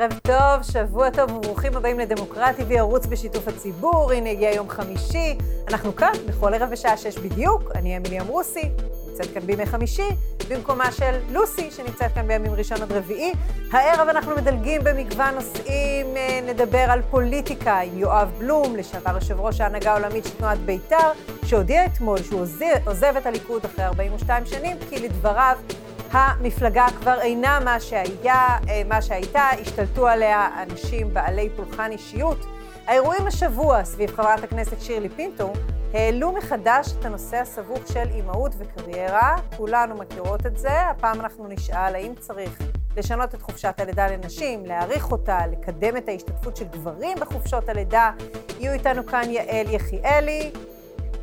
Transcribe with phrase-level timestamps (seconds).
[0.00, 4.12] ערב טוב, שבוע טוב וברוכים הבאים לדמוקרטי וערוץ בשיתוף הציבור.
[4.12, 5.38] הנה הגיע יום חמישי,
[5.68, 7.62] אנחנו כאן בכל ערב בשעה שש בדיוק.
[7.74, 8.70] אני אמילי אמרוסי,
[9.08, 10.08] נמצאת כאן בימי חמישי,
[10.48, 13.32] במקומה של לוסי, שנמצאת כאן בימים ראשון עד רביעי.
[13.72, 19.60] הערב אנחנו מדלגים במגוון נושאים, אה, נדבר על פוליטיקה עם יואב בלום, לשעבר יושב ראש
[19.60, 21.12] ההנהגה העולמית של תנועת בית"ר,
[21.44, 22.40] שהודיע אתמול שהוא
[22.84, 25.56] עוזב את הליכוד אחרי 42 שנים, כי לדבריו
[26.10, 32.46] המפלגה כבר אינה מה שהיה, אה, מה שהייתה, השתלטו עליה אנשים בעלי פולחן אישיות.
[32.86, 35.52] האירועים השבוע סביב חברת הכנסת שירלי פינטו
[35.94, 39.36] העלו מחדש את הנושא הסבוך של אימהות וקריירה.
[39.56, 40.80] כולנו מכירות את זה.
[40.88, 42.62] הפעם אנחנו נשאל האם צריך
[42.96, 48.10] לשנות את חופשת הלידה לנשים, להאריך אותה, לקדם את ההשתתפות של גברים בחופשות הלידה.
[48.60, 50.50] יהיו איתנו כאן יעל יחיאלי,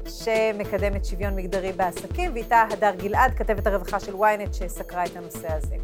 [0.09, 5.75] שמקדמת שוויון מגדרי בעסקים, ואיתה הדר גלעד, כתבת הרווחה של ynet, שסקרה את הנושא הזה.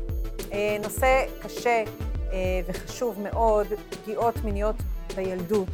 [0.54, 1.84] אה, נושא קשה
[2.32, 4.76] אה, וחשוב מאוד, פגיעות מיניות
[5.16, 5.68] בילדות.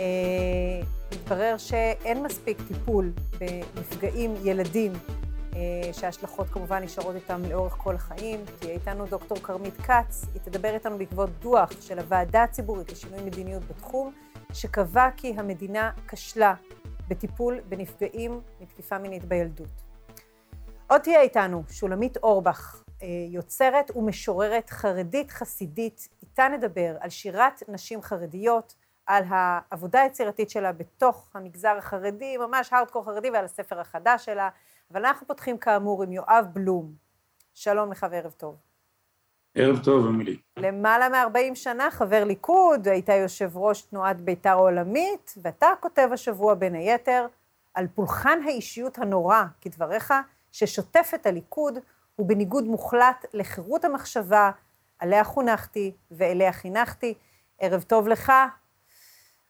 [0.00, 0.04] אה,
[1.12, 4.92] מתברר שאין מספיק טיפול בנפגעים ילדים,
[5.92, 8.40] שההשלכות כמובן נשארות איתם לאורך כל החיים.
[8.58, 13.62] תהיה איתנו דוקטור כרמית כץ, היא תדבר איתנו בעקבות דוח של הוועדה הציבורית לשינוי מדיניות
[13.68, 14.12] בתחום,
[14.52, 16.54] שקבע כי המדינה כשלה
[17.10, 19.82] בטיפול בנפגעים מתקיפה מינית בילדות.
[20.86, 28.02] עוד תהיה איתנו שולמית אורבך, אה, יוצרת ומשוררת חרדית חסידית, איתה נדבר על שירת נשים
[28.02, 28.74] חרדיות,
[29.06, 34.48] על העבודה היצירתית שלה בתוך המגזר החרדי, ממש הארדקור חרדי, ועל הספר החדש שלה.
[34.92, 36.92] אבל אנחנו פותחים כאמור עם יואב בלום.
[37.54, 38.69] שלום לך וערב טוב.
[39.54, 40.36] ערב טוב, אמילי.
[40.56, 46.74] למעלה מ-40 שנה חבר ליכוד, היית יושב ראש תנועת בית"ר העולמית, ואתה כותב השבוע בין
[46.74, 47.26] היתר
[47.74, 50.14] על פולחן האישיות הנורא, כדבריך,
[50.52, 51.78] ששוטף את הליכוד,
[52.16, 54.50] הוא בניגוד מוחלט לחירות המחשבה,
[54.98, 57.14] עליה חונכתי ואליה חינכתי.
[57.58, 58.32] ערב טוב לך.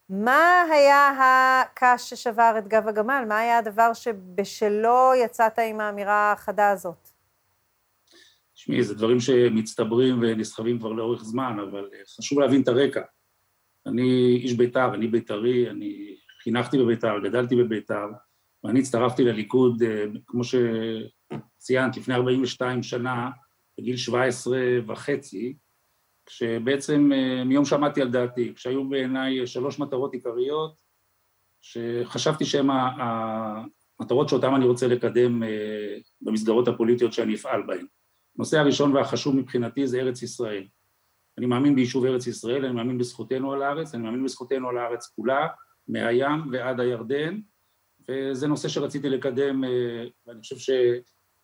[0.08, 3.24] מה היה הקש ששבר את גב הגמל?
[3.28, 7.09] מה היה הדבר שבשלו יצאת עם האמירה החדה הזאת?
[8.60, 13.00] תשמעי, זה דברים שמצטברים ונסחבים כבר לאורך זמן, אבל אה, חשוב להבין את הרקע.
[13.86, 18.06] אני איש בית"ר, אני בית"רי, אני חינכתי בבית"ר, גדלתי בבית"ר,
[18.64, 23.30] ואני הצטרפתי לליכוד, אה, כמו שציינת, לפני 42 שנה,
[23.78, 25.56] בגיל 17 וחצי,
[26.26, 30.74] כשבעצם אה, מיום שעמדתי על דעתי, כשהיו בעיניי שלוש מטרות עיקריות,
[31.60, 32.68] שחשבתי שהן
[34.00, 35.42] המטרות שאותן אני רוצה לקדם
[36.20, 37.86] במסגרות הפוליטיות שאני אפעל בהן.
[38.40, 40.64] הנושא הראשון והחשוב מבחינתי זה ארץ ישראל.
[41.38, 45.12] אני מאמין ביישוב ארץ ישראל, אני מאמין בזכותנו על הארץ, אני מאמין בזכותנו על הארץ
[45.16, 45.46] כולה,
[45.88, 47.40] מהים ועד הירדן,
[48.08, 50.56] וזה נושא שרציתי לקדם, אה, ואני חושב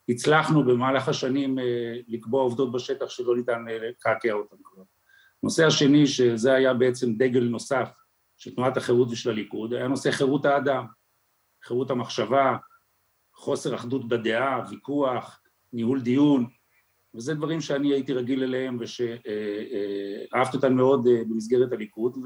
[0.09, 4.83] שהצלחנו במהלך השנים אה, לקבוע עובדות בשטח שלא ניתן אה, לקעקע אותן כבר.
[5.43, 7.91] הנושא השני, שזה היה בעצם דגל נוסף
[8.37, 10.87] של תנועת החירות ושל הליכוד, היה נושא חירות האדם,
[11.65, 12.57] חירות המחשבה,
[13.35, 15.41] חוסר אחדות בדעה, ויכוח,
[15.73, 16.47] ניהול דיון,
[17.17, 22.19] וזה דברים שאני הייתי רגיל אליהם ושאהבתי אותם מאוד אה, במסגרת הליכוד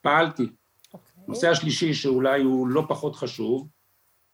[0.00, 0.42] ופעלתי.
[0.42, 0.94] Okay.
[0.94, 1.22] אוקיי.
[1.26, 3.68] הנושא השלישי שאולי הוא לא פחות חשוב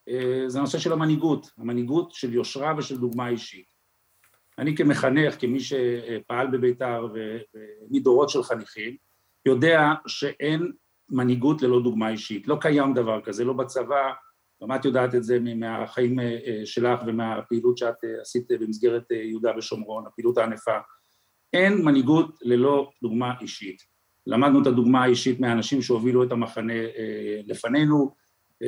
[0.09, 3.71] אה, זה הנושא של המנהיגות, המנהיגות של יושרה ושל דוגמה אישית.
[4.57, 8.95] אני כמחנך, כמי שפעל בבית"ר ומדורות של חניכים,
[9.45, 10.71] יודע שאין
[11.09, 14.11] מנהיגות ללא דוגמה אישית, לא קיים דבר כזה, לא בצבא,
[14.63, 19.51] גם את יודעת את זה מהחיים אה, אה, שלך ומהפעילות שאת אה, עשית במסגרת יהודה
[19.57, 20.77] ושומרון, הפעילות הענפה.
[21.53, 23.81] אין מנהיגות ללא דוגמה אישית.
[24.27, 26.73] למדנו את הדוגמה האישית מהאנשים שהובילו את המחנה
[27.45, 28.15] לפנינו,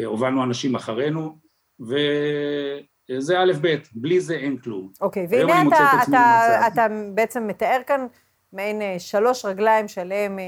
[0.05, 1.37] הובלנו אנשים אחרינו,
[1.79, 4.91] וזה א' ב', בלי זה אין כלום.
[5.01, 8.07] אוקיי, okay, והנה אתה, אתה, אתה בעצם מתאר כאן
[8.53, 10.39] מעין שלוש רגליים שעליהם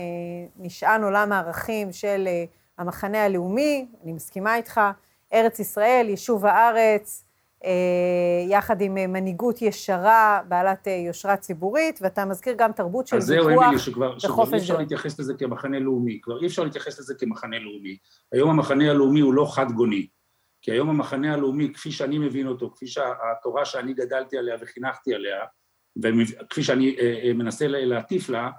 [0.57, 2.28] נשען עולם הערכים של
[2.78, 4.81] המחנה הלאומי, אני מסכימה איתך.
[5.33, 7.25] ארץ ישראל, יישוב הארץ,
[7.66, 13.16] אה, יחד עם אה, מנהיגות ישרה, בעלת אה, יושרה ציבורית, ואתה מזכיר גם תרבות של
[13.16, 13.51] ויכוח וחופש דעות.
[13.51, 16.99] אז זהו, אמילי, שכבר, שכבר אי אפשר להתייחס לזה כמחנה לאומי, כבר אי אפשר להתייחס
[16.99, 17.97] לזה כמחנה לאומי.
[18.31, 20.07] היום המחנה הלאומי הוא לא חד גוני,
[20.61, 25.39] כי היום המחנה הלאומי, כפי שאני מבין אותו, כפי שהתורה שאני גדלתי עליה וחינכתי עליה,
[26.03, 26.95] וכפי שאני
[27.33, 28.49] מנסה להטיף לה,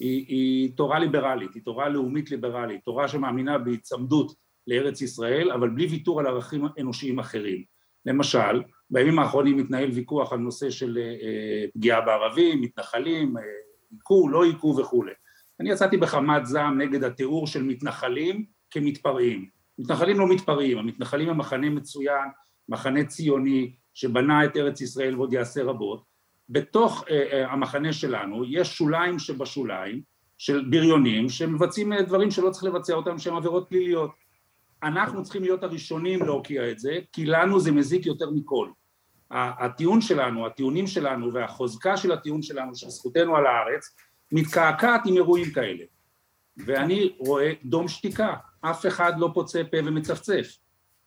[0.00, 5.86] היא, היא תורה ליברלית, היא תורה לאומית ליברלית, תורה שמאמינה בהיצמדות לארץ ישראל, אבל בלי
[5.86, 7.64] ויתור על ערכים אנושיים אחרים.
[8.06, 13.34] למשל, בימים האחרונים מתנהל ויכוח על נושא של אה, פגיעה בערבים, מתנחלים,
[13.92, 15.12] היכו, אה, לא היכו וכולי.
[15.60, 19.48] אני יצאתי בחמת זעם נגד התיאור של מתנחלים כמתפרעים.
[19.78, 22.28] מתנחלים לא מתפרעים, המתנחלים הם מחנה מצוין,
[22.68, 26.04] מחנה ציוני, שבנה את ארץ ישראל ועוד יעשה רבות,
[26.48, 27.04] בתוך
[27.48, 30.02] המחנה שלנו יש שוליים שבשוליים
[30.38, 34.10] של בריונים שמבצעים דברים שלא צריך לבצע אותם שהם עבירות פליליות.
[34.82, 38.68] אנחנו צריכים להיות הראשונים להוקיע את זה, כי לנו זה מזיק יותר מכל.
[39.30, 43.96] הטיעון שלנו, הטיעונים שלנו והחוזקה של הטיעון שלנו, של זכותנו על הארץ,
[44.32, 45.84] מתקעקעת עם אירועים כאלה.
[46.56, 50.56] ואני רואה דום שתיקה, אף אחד לא פוצה פה ומצפצף.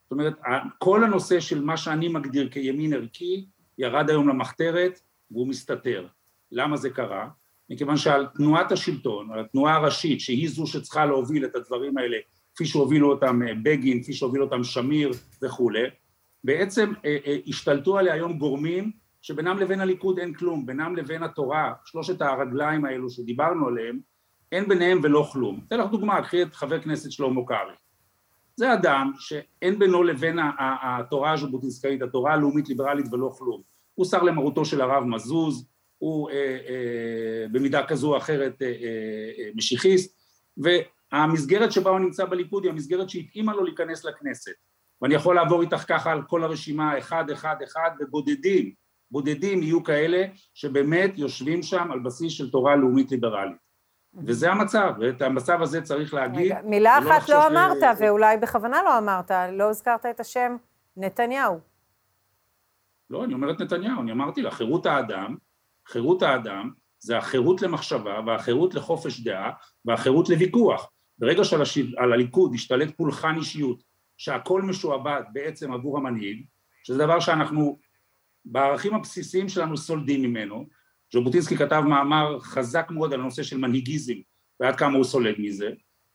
[0.03, 0.33] זאת אומרת,
[0.77, 3.45] כל הנושא של מה שאני מגדיר כימין ערכי,
[3.77, 4.99] ירד היום למחתרת
[5.31, 6.07] והוא מסתתר.
[6.51, 7.29] למה זה קרה?
[7.69, 12.17] מכיוון שעל תנועת השלטון, על התנועה הראשית, שהיא זו שצריכה להוביל את הדברים האלה,
[12.59, 15.11] כפי שהובילו אותם אה, בגין, כפי שהובילו אותם שמיר
[15.41, 15.83] וכולי,
[16.43, 18.91] בעצם אה, אה, השתלטו עליה היום גורמים
[19.21, 23.99] שבינם לבין הליכוד אין כלום, בינם לבין התורה, שלושת הרגליים האלו שדיברנו עליהם,
[24.51, 25.59] אין ביניהם ולא כלום.
[25.67, 27.75] אתן לך דוגמה, קחי את חבר כנסת שלמה קרעי.
[28.55, 30.39] זה אדם שאין בינו לבין
[30.81, 33.61] התורה הז'בוטינסקאית, התורה הלאומית ליברלית ולא כלום.
[33.93, 35.67] הוא שר למרותו של הרב מזוז,
[35.97, 40.19] הוא אה, אה, במידה כזו או אחרת אה, אה, משיחיסט,
[41.11, 44.51] והמסגרת שבה הוא נמצא בליכוד היא המסגרת שהתאימה לו להיכנס לכנסת.
[45.01, 48.73] ואני יכול לעבור איתך ככה על כל הרשימה אחד אחד אחד ובודדים,
[49.11, 50.23] בודדים יהיו כאלה
[50.53, 53.69] שבאמת יושבים שם על בסיס של תורה לאומית ליברלית.
[54.13, 56.51] וזה המצב, ואת המצב הזה צריך להגיד.
[56.51, 58.01] רגע, מילה אחת לא אמרת, ש...
[58.01, 60.55] ואולי בכוונה לא אמרת, לא הזכרת את השם
[60.97, 61.59] נתניהו.
[63.09, 65.35] לא, אני אומר את נתניהו, אני אמרתי לה, חירות האדם,
[65.87, 69.51] חירות האדם זה החירות למחשבה והחירות לחופש דעה
[69.85, 70.89] והחירות לוויכוח.
[71.19, 73.83] ברגע שעל הליכוד השתלט פולחן אישיות
[74.17, 76.45] שהכל משועבד בעצם עבור המנהיג,
[76.83, 77.79] שזה דבר שאנחנו
[78.45, 80.65] בערכים הבסיסיים שלנו סולדים ממנו,
[81.13, 84.13] ז'בוטינסקי כתב מאמר חזק מאוד על הנושא של מנהיגיזם
[84.59, 85.69] ועד כמה הוא סולד מזה,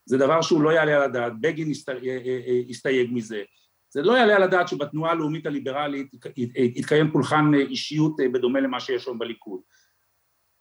[0.06, 3.42] זה דבר שהוא לא יעלה על הדעת, בגין אה, אה, אה, הסתייג מזה,
[3.90, 6.06] זה לא יעלה על הדעת שבתנועה הלאומית הליברלית
[6.56, 9.60] יתקיים פולחן אישיות בדומה למה שיש היום בליכוד.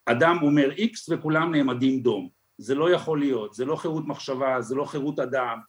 [0.06, 2.30] אדם אומר איקס וכולם נעמדים דום,
[2.64, 5.60] זה לא יכול להיות, זה לא חירות מחשבה, זה לא חירות אדם,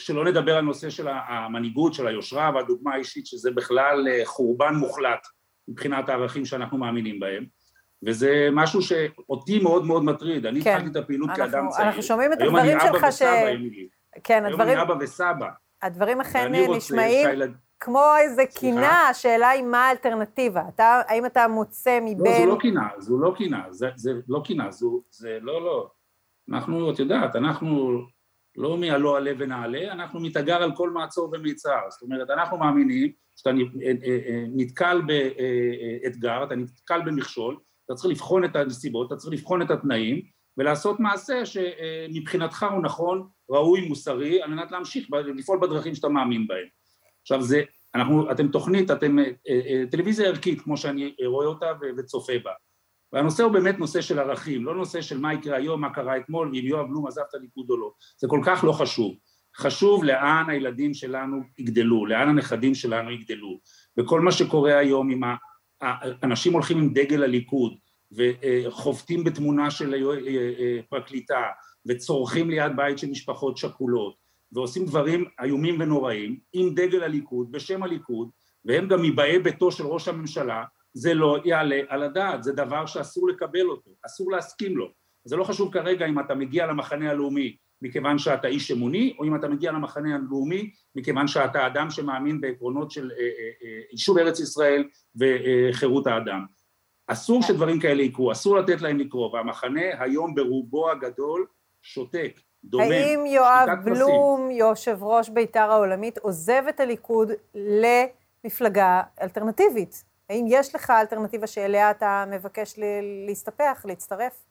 [0.00, 5.26] שלא נדבר על נושא של המנהיגות, של היושרה והדוגמה האישית, שזה בכלל אה, חורבן מוחלט
[5.68, 7.46] מבחינת הערכים שאנחנו מאמינים בהם.
[8.06, 10.46] וזה משהו שאותי מאוד מאוד מטריד.
[10.46, 10.70] אני כן.
[10.70, 11.86] התחלתי את הפעילות אנחנו, כאדם צעיר.
[11.86, 13.22] אנחנו שומעים את הדברים שלך ש...
[13.22, 13.88] היום אני אבא וסבא, אמילי.
[14.24, 14.68] כן, הדברים...
[14.68, 15.48] היום אני אבא וסבא.
[15.82, 17.54] הדברים אכן נשמעים שהילד...
[17.80, 20.62] כמו איזה קינה, השאלה היא מה האלטרנטיבה.
[20.74, 22.18] אתה, האם אתה מוצא מבין...
[22.26, 25.90] לא, זו לא קינה, זו לא קינה, זה, זה לא קינה, זו, זה לא, לא.
[26.50, 28.00] אנחנו, את יודעת, אנחנו
[28.56, 33.50] לא מהלא עלה ונעלה, אנחנו מתאגר על כל מעצור ומיצר, זאת אומרת אנחנו מאמינים שאתה
[33.50, 39.32] אה, אה, אה, נתקל באתגר, אתה נתקל במכשול, אתה צריך לבחון את הנסיבות, אתה צריך
[39.32, 40.22] לבחון את התנאים
[40.58, 46.66] ולעשות מעשה שמבחינתך הוא נכון, ראוי, מוסרי, על מנת להמשיך לפעול בדרכים שאתה מאמין בהם.
[47.24, 47.62] עכשיו זה,
[47.94, 49.16] אנחנו, אתם תוכנית, אתם
[49.90, 51.66] טלוויזיה ערכית כמו שאני רואה אותה
[51.96, 52.50] וצופה בה.
[53.12, 56.48] והנושא הוא באמת נושא של ערכים, לא נושא של מה יקרה היום, מה קרה אתמול,
[56.48, 59.16] ואם יואב בלום עזב את הליכוד או לא, זה כל כך לא חשוב.
[59.56, 63.60] חשוב לאן הילדים שלנו יגדלו, לאן הנכדים שלנו יגדלו,
[63.98, 65.34] וכל מה שקורה היום עם ה...
[66.22, 67.74] אנשים הולכים עם דגל הליכוד
[68.12, 71.42] וחובטים בתמונה של אה, אה, פרקליטה
[71.86, 78.30] וצורכים ליד בית של משפחות שכולות ועושים דברים איומים ונוראים עם דגל הליכוד, בשם הליכוד,
[78.64, 83.28] והם גם מבאי ביתו של ראש הממשלה זה לא יעלה על הדעת, זה דבר שאסור
[83.28, 84.90] לקבל אותו, אסור להסכים לו.
[85.24, 89.36] זה לא חשוב כרגע אם אתה מגיע למחנה הלאומי מכיוון שאתה איש אמוני, או אם
[89.36, 94.40] אתה מגיע למחנה הלאומי מכיוון שאתה אדם שמאמין בעקרונות של אה, אה, אה, יישוב ארץ
[94.40, 94.84] ישראל
[95.16, 96.44] וחירות האדם.
[97.06, 101.46] אסור שדברים כאלה יקרו, אסור לתת להם לקרות, והמחנה היום ברובו הגדול
[101.82, 102.84] שותק, דומם.
[102.84, 110.04] האם יואב בלום, יושב ראש בית"ר העולמית, עוזב את הליכוד למפלגה אלטרנטיבית?
[110.30, 112.74] האם יש לך אלטרנטיבה שאליה אתה מבקש
[113.26, 114.44] להסתפח, להצטרף?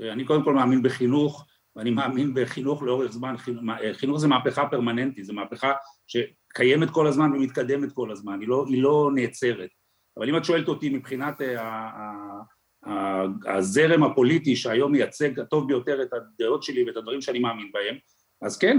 [0.00, 1.46] אני קודם כל מאמין בחינוך,
[1.76, 3.34] ואני מאמין בחינוך לאורך זמן,
[3.92, 5.72] חינוך זה מהפכה פרמננטית, זו מהפכה
[6.06, 9.70] שקיימת כל הזמן ומתקדמת כל הזמן, היא לא, היא לא נעצרת.
[10.16, 11.90] אבל אם את שואלת אותי מבחינת אה,
[13.46, 17.96] הזרם הפוליטי שהיום מייצג הטוב ביותר את הדעות שלי ואת הדברים שאני מאמין בהם,
[18.42, 18.78] אז כן,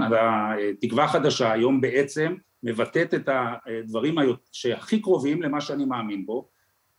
[0.70, 4.14] התקווה חדשה היום בעצם מבטאת את הדברים
[4.52, 6.48] שהכי קרובים למה שאני מאמין בו,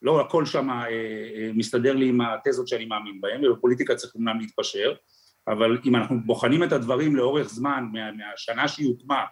[0.02, 4.40] לא הכל שם אה, אה, מסתדר לי עם התזות שאני מאמין בהן, ובפוליטיקה צריך אומנם
[4.40, 4.94] להתפשר,
[5.48, 9.24] אבל אם אנחנו בוחנים את הדברים לאורך זמן, מה, מהשנה שהיא הוקמה,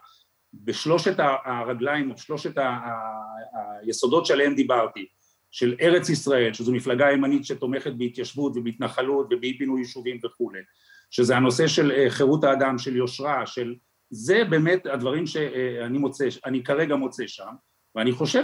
[0.54, 1.14] בשלושת
[1.44, 2.54] הרגליים או שלושת
[3.82, 5.06] היסודות שעליהם דיברתי,
[5.54, 10.58] של ארץ ישראל, שזו מפלגה ימנית שתומכת בהתיישבות ובהתנחלות ובאי פינוי יישובים וכולי,
[11.10, 13.74] שזה הנושא של אה, חירות האדם, של יושרה, של...
[14.10, 17.52] זה באמת הדברים שאני מוצא, אני כרגע מוצא שם,
[17.94, 18.42] ואני חושב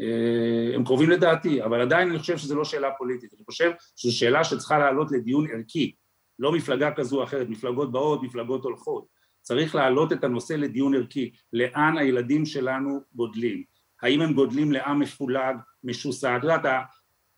[0.00, 4.18] אה, הם קרובים לדעתי, אבל עדיין אני חושב שזו לא שאלה פוליטית, אני חושב שזו
[4.18, 5.94] שאלה שצריכה לעלות לדיון ערכי,
[6.38, 9.06] לא מפלגה כזו או אחרת, מפלגות באות, מפלגות הולכות,
[9.40, 13.69] צריך להעלות את הנושא לדיון ערכי, לאן הילדים שלנו גודלים,
[14.02, 16.62] האם הם גודלים לעם מפולג, משוסע, את יודעת,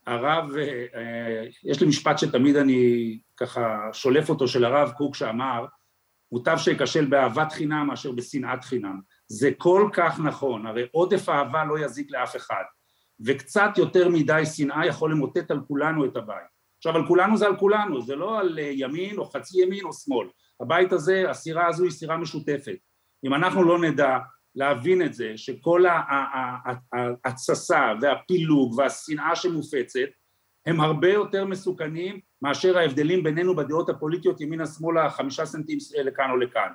[0.07, 0.49] הרב,
[0.95, 5.65] אה, יש לי משפט שתמיד אני ככה שולף אותו של הרב קוק שאמר,
[6.31, 8.99] מוטב שיכשל באהבת חינם מאשר בשנאת חינם.
[9.27, 12.63] זה כל כך נכון, הרי עודף אהבה לא יזיק לאף אחד,
[13.25, 16.53] וקצת יותר מדי שנאה יכול למוטט על כולנו את הבית.
[16.77, 19.93] עכשיו על כולנו זה על כולנו, זה לא על אה, ימין או חצי ימין או
[19.93, 20.27] שמאל,
[20.61, 22.77] הבית הזה, הסירה הזו היא סירה משותפת.
[23.25, 24.17] אם אנחנו לא נדע
[24.55, 25.83] להבין את זה, שכל
[27.25, 30.09] ההתססה והפילוג והשנאה שמופצת
[30.65, 36.37] הם הרבה יותר מסוכנים מאשר ההבדלים בינינו בדעות הפוליטיות ימינה שמאלה חמישה סנטים לכאן או
[36.37, 36.69] לכאן.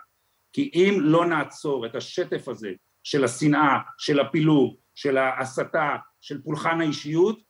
[0.53, 2.71] כי אם לא נעצור את השטף הזה
[3.03, 7.41] של השנאה, של הפילוג, של ההסתה, של פולחן האישיות,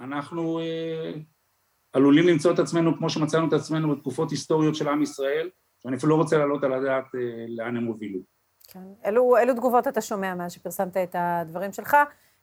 [0.00, 1.12] אנחנו אה,
[1.92, 5.50] עלולים למצוא את עצמנו כמו שמצאנו את עצמנו בתקופות היסטוריות של עם ישראל,
[5.82, 8.20] שאני אפילו לא רוצה להעלות על הדעת אה, לאן הם הובילו.
[8.72, 8.80] כן.
[9.04, 11.96] אילו, אילו תגובות אתה שומע מאז שפרסמת את הדברים שלך?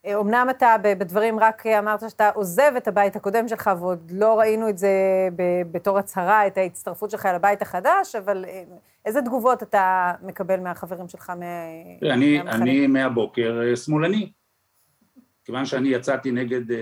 [0.08, 4.78] אמנם אתה בדברים רק אמרת שאתה עוזב את הבית הקודם שלך, ועוד לא ראינו את
[4.78, 4.90] זה
[5.72, 8.64] בתור הצהרה, את ההצטרפות שלך אל הבית החדש, אבל אה,
[9.06, 12.14] איזה תגובות אתה מקבל מהחברים שלך מהמחנה?
[12.14, 14.32] אני, אני מהבוקר אה, שמאלני.
[15.46, 16.74] כיוון שאני יצאתי נגד uh,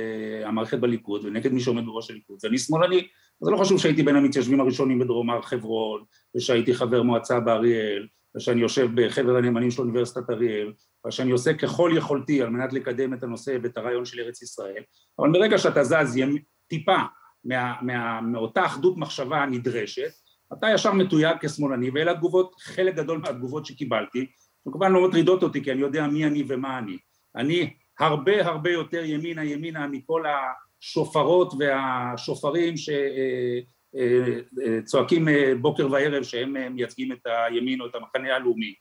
[0.47, 3.07] המערכת בליכוד ונגד מי שעומד בראש הליכוד, אז אני שמאלני.
[3.41, 6.03] אז לא חשוב שהייתי בין המתיישבים הראשונים בדרום הר חברון,
[6.35, 10.73] ושהייתי חבר מועצה באריאל, ושאני יושב בחבר הנאמנים של אוניברסיטת אריאל,
[11.07, 14.83] ושאני עושה ככל יכולתי על מנת לקדם את הנושא ואת הרעיון של ארץ ישראל,
[15.19, 16.19] אבל ברגע שאתה זז
[16.67, 16.97] טיפה
[17.45, 20.11] מה, מה, מאותה אחדות מחשבה הנדרשת,
[20.53, 24.25] אתה ישר מתויג כשמאלני, ואלה התגובות, חלק גדול מהתגובות שקיבלתי,
[24.67, 26.97] וכמובן לא מטרידות אותי כי אני יודע מי אני ומה אני.
[27.35, 36.57] אני הרבה הרבה יותר ימינה ימינה מכל השופרות והשופרים שצועקים אה, אה, בוקר וערב שהם
[36.57, 38.73] אה, מייצגים את הימין או את המחנה הלאומי.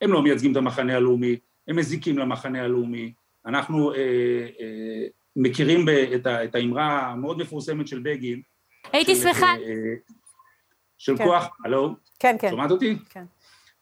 [0.00, 1.36] הם לא מייצגים את המחנה הלאומי,
[1.68, 3.12] הם מזיקים למחנה הלאומי.
[3.46, 3.98] אנחנו אה,
[4.60, 8.40] אה, מכירים את, את האמרה המאוד מפורסמת של בגין.
[8.92, 9.46] הייתי שמחה.
[9.46, 9.94] אה,
[10.98, 11.24] של כן.
[11.24, 11.94] כוח, הלו?
[12.18, 12.50] כן, כן.
[12.50, 12.96] שומעת אותי?
[13.10, 13.24] כן.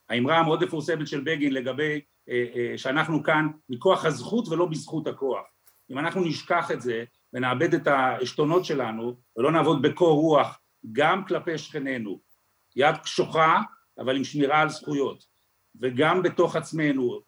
[0.08, 5.44] האמרה המאוד מפורסמת של בגין לגבי אה, אה, שאנחנו כאן מכוח הזכות ולא בזכות הכוח.
[5.90, 10.58] אם אנחנו נשכח את זה ונאבד את העשתונות שלנו ולא נעבוד בקור רוח
[10.92, 12.20] גם כלפי שכנינו,
[12.76, 13.60] יד קשוחה
[13.98, 15.24] אבל עם שמירה על זכויות,
[15.80, 17.20] וגם בתוך עצמנו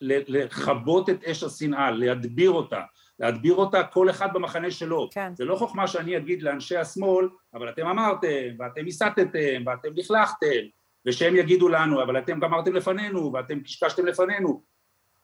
[0.00, 2.80] לכבות את אש השנאה, להדביר אותה,
[3.18, 5.08] להדביר אותה כל אחד במחנה שלו.
[5.12, 5.34] כן.
[5.34, 10.60] זה לא חוכמה שאני אגיד לאנשי השמאל, אבל אתם אמרתם, ואתם הסתתם, ואתם לכלכתם,
[11.06, 14.62] ושהם יגידו לנו, אבל אתם גמרתם לפנינו, ואתם קשקשתם לפנינו.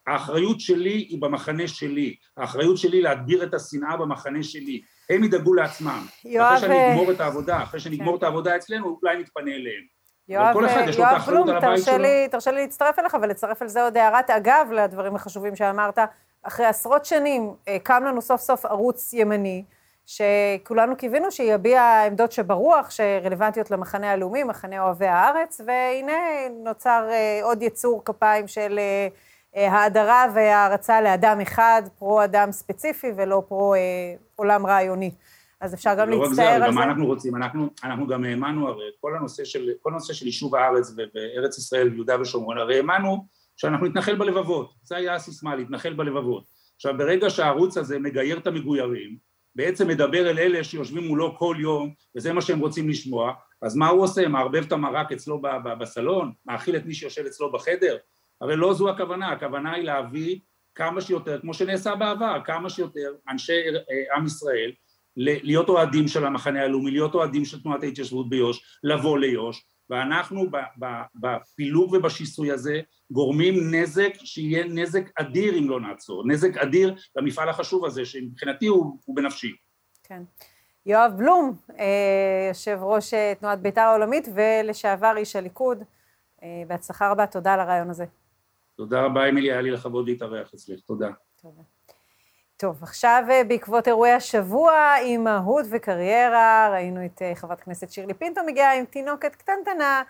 [0.07, 4.81] האחריות שלי היא במחנה שלי, האחריות שלי להדביר את השנאה במחנה שלי.
[5.11, 6.07] הם ידאגו לעצמם.
[6.25, 6.47] יואב...
[6.47, 8.19] אחרי שאני אגמור את העבודה, אחרי שנגמור כן.
[8.19, 9.97] את העבודה אצלנו, אולי נתפנה אליהם.
[10.29, 10.57] יואב,
[10.99, 15.17] יואב בלום, תרשה לי, תרשה לי להצטרף אליך ולצרף על זה עוד הערת אגב לדברים
[15.17, 15.99] החשובים שאמרת.
[16.43, 19.65] אחרי עשרות שנים אה, קם לנו סוף סוף ערוץ ימני,
[20.07, 26.13] שכולנו קיווינו שיביע עמדות שברוח, שרלוונטיות למחנה הלאומי, מחנה אוהבי הארץ, והנה
[26.65, 28.79] נוצר אה, עוד יצור כפיים של
[29.57, 35.11] אה, האדרה והערצה לאדם אחד, פרו-אדם ספציפי ולא פרו-עולם רעיוני.
[35.61, 36.67] אז אפשר גם לא להצטער על זה.
[36.67, 40.27] גם מה אנחנו רוצים, אנחנו, אנחנו גם האמנו, הרי כל הנושא של, כל הנושא של
[40.27, 45.93] יישוב הארץ וארץ ישראל ויהודה ושומרון, הרי האמנו שאנחנו נתנחל בלבבות, זה היה הסיסמה, להתנחל
[45.93, 46.45] בלבבות.
[46.75, 49.17] עכשיו ברגע שהערוץ הזה מגייר את המגוירים,
[49.55, 53.33] בעצם מדבר אל אלה שיושבים מולו כל יום, וזה מה שהם רוצים לשמוע,
[53.63, 54.29] אז מה הוא עושה?
[54.29, 55.43] מערבב את המרק אצלו
[55.81, 56.33] בסלון?
[56.47, 57.97] מאכיל את מי שיושב אצלו בחדר?
[58.41, 60.39] הרי לא זו הכוונה, הכוונה היא להביא
[60.75, 64.73] כמה שיותר, כמו שנעשה בעבר, כמה שיותר אנשי אה, עם ישראל
[65.17, 70.47] להיות אוהדים של המחנה הלאומי, להיות אוהדים של תנועת ההתיישבות ביו"ש, לבוא ליו"ש, ואנחנו
[71.15, 77.85] בפילוג ובשיסוי הזה גורמים נזק שיהיה נזק אדיר אם לא נעצור, נזק אדיר למפעל החשוב
[77.85, 79.53] הזה שמבחינתי הוא, הוא בנפשי.
[80.05, 80.23] כן.
[80.87, 85.79] יואב בלום, אה, יושב ראש אה, תנועת בית"ר העולמית ולשעבר איש הליכוד,
[86.69, 88.05] בהצלחה רבה, תודה על הרעיון הזה.
[88.77, 91.09] תודה רבה, אמילי, היה לי לכבוד להתארח אצלך, תודה.
[91.43, 91.63] תודה.
[92.57, 98.41] טוב, עכשיו אה, בעקבות אירועי השבוע, אימהות וקריירה, ראינו את אה, חברת הכנסת שירלי פינטו
[98.47, 100.03] מגיעה עם תינוקת קטנטנה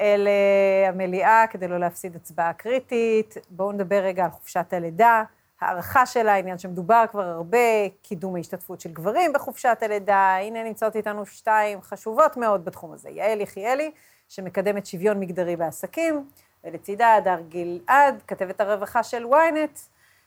[0.00, 3.34] אל אה, המליאה כדי לא להפסיד הצבעה קריטית.
[3.50, 5.22] בואו נדבר רגע על חופשת הלידה,
[5.60, 7.58] הערכה שלה, עניין שמדובר כבר הרבה,
[8.02, 10.36] קידום ההשתתפות של גברים בחופשת הלידה.
[10.42, 13.10] הנה נמצאות איתנו שתיים חשובות מאוד בתחום הזה.
[13.10, 13.90] יעל יחיאלי,
[14.28, 16.24] שמקדמת שוויון מגדרי בעסקים,
[16.64, 19.78] ולצידה הדר גלעד, כתבת הרווחה של ynet.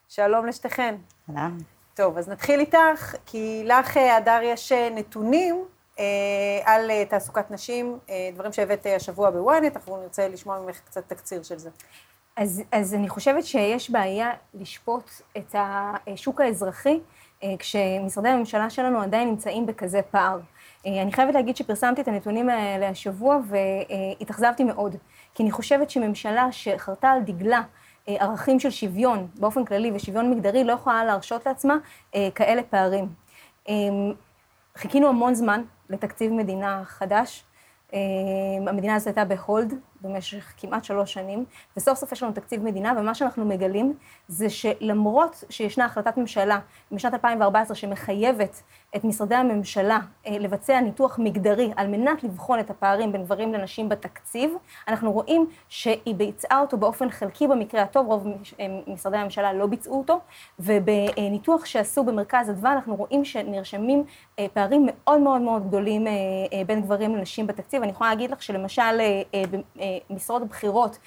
[0.07, 0.95] שלום לשתיכן.
[1.29, 1.57] אהלן.
[1.93, 5.65] טוב, אז נתחיל איתך, כי לך, הדר, יש נתונים
[5.99, 6.03] אה,
[6.63, 11.43] על אה, תעסוקת נשים, אה, דברים שהבאת השבוע בוויינט, אנחנו נרצה לשמוע ממך קצת תקציר
[11.43, 11.69] של זה.
[12.35, 15.55] אז, אז אני חושבת שיש בעיה לשפוט את
[16.07, 16.99] השוק האזרחי,
[17.59, 20.39] כשמשרדי הממשלה שלנו עדיין נמצאים בכזה פער.
[20.85, 24.95] אני חייבת להגיד שפרסמתי את הנתונים האלה השבוע והתאכזבתי מאוד,
[25.37, 27.61] כי אני חושבת שממשלה שחרתה על דגלה
[28.07, 31.77] ערכים של שוויון באופן כללי ושוויון מגדרי לא יכולה להרשות לעצמה
[32.35, 33.07] כאלה פערים.
[34.77, 37.43] חיכינו המון זמן לתקציב מדינה חדש.
[37.93, 37.99] אה,
[38.67, 41.45] המדינה הזאת הייתה בהולד במשך כמעט שלוש שנים,
[41.77, 43.93] וסוף סוף יש לנו תקציב מדינה, ומה שאנחנו מגלים
[44.27, 46.59] זה שלמרות שישנה החלטת ממשלה
[46.91, 48.61] משנת 2014 שמחייבת
[48.95, 53.89] את משרדי הממשלה אה, לבצע ניתוח מגדרי על מנת לבחון את הפערים בין גברים לנשים
[53.89, 54.53] בתקציב,
[54.87, 58.27] אנחנו רואים שהיא ביצעה אותו באופן חלקי במקרה הטוב, רוב
[58.59, 60.19] אה, משרדי הממשלה לא ביצעו אותו,
[60.59, 64.03] ובניתוח שעשו במרכז אדווה אנחנו רואים שנרשמים
[64.39, 66.07] אה, פערים מאוד מאוד מאוד גדולים
[66.67, 67.81] בין גברים לנשים בתקציב.
[67.81, 68.99] אני יכולה להגיד לך שלמשל
[70.09, 70.97] במשרות בכירות,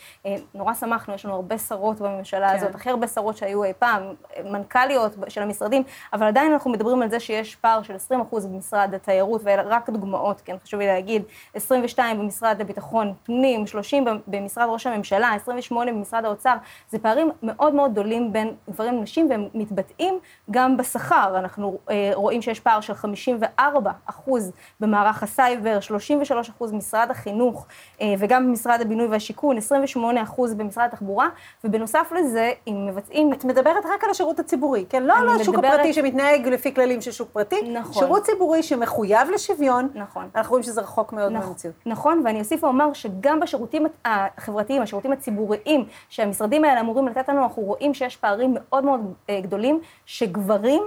[0.55, 2.57] נורא שמחנו, יש לנו הרבה שרות בממשלה כן.
[2.57, 4.03] הזאת, הכי הרבה שרות שהיו אי פעם,
[4.45, 5.83] מנכ"ליות של המשרדים,
[6.13, 9.91] אבל עדיין אנחנו מדברים על זה שיש פער של 20 אחוז במשרד התיירות, ואלה רק
[9.91, 11.23] דוגמאות, כן, חשוב לי להגיד,
[11.55, 16.55] 22 במשרד לביטחון פנים, 30 במשרד ראש הממשלה, 28 במשרד האוצר,
[16.91, 20.19] זה פערים מאוד מאוד גדולים בין גברים לנשים, והם מתבטאים
[20.51, 21.39] גם בשכר.
[21.39, 27.67] אנחנו אה, רואים שיש פער של 54 אחוז במערך הסייבר, 33 אחוז במשרד החינוך,
[28.01, 31.29] אה, וגם במשרד הבינוי והשיכון, 28 אחוז במשרד התחבורה,
[31.65, 33.33] ובנוסף לזה, אם מבצעים...
[33.33, 35.03] את מדברת רק על השירות הציבורי, כן?
[35.03, 35.73] לא על השוק מדברת...
[35.75, 37.93] הפרטי שמתנהג לפי כללים של שוק פרטי, נכון.
[37.93, 40.29] שירות ציבורי שמחויב לשוויון, נכון.
[40.35, 41.77] אנחנו רואים שזה רחוק מאוד נכון, מהמציאות.
[41.87, 47.63] נכון, ואני אוסיף ואומר שגם בשירותים החברתיים, השירותים הציבוריים שהמשרדים האלה אמורים לתת לנו, אנחנו
[47.63, 49.01] רואים שיש פערים מאוד מאוד
[49.31, 50.83] אה, גדולים, שגברים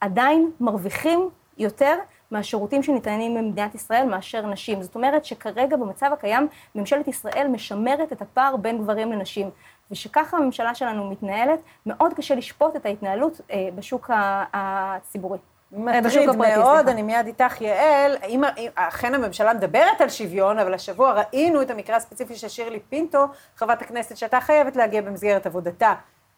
[0.00, 1.94] עדיין מרוויחים יותר
[2.30, 4.82] מהשירותים שניתנים במדינת ישראל מאשר נשים.
[4.82, 9.50] זאת אומרת שכרגע במצב הקיים ממשלת ישראל משמרת את הפער בין גברים לנשים.
[9.90, 14.10] ושככה הממשלה שלנו מתנהלת, מאוד קשה לשפוט את ההתנהלות אה, בשוק
[14.52, 15.38] הציבורי.
[15.72, 18.16] מטריד מאוד, אני מיד איתך, יעל.
[18.28, 18.42] אם
[18.74, 23.82] אכן הממשלה מדברת על שוויון, אבל השבוע ראינו את המקרה הספציפי של שירלי פינטו, חברת
[23.82, 25.94] הכנסת שהייתה חייבת להגיע במסגרת עבודתה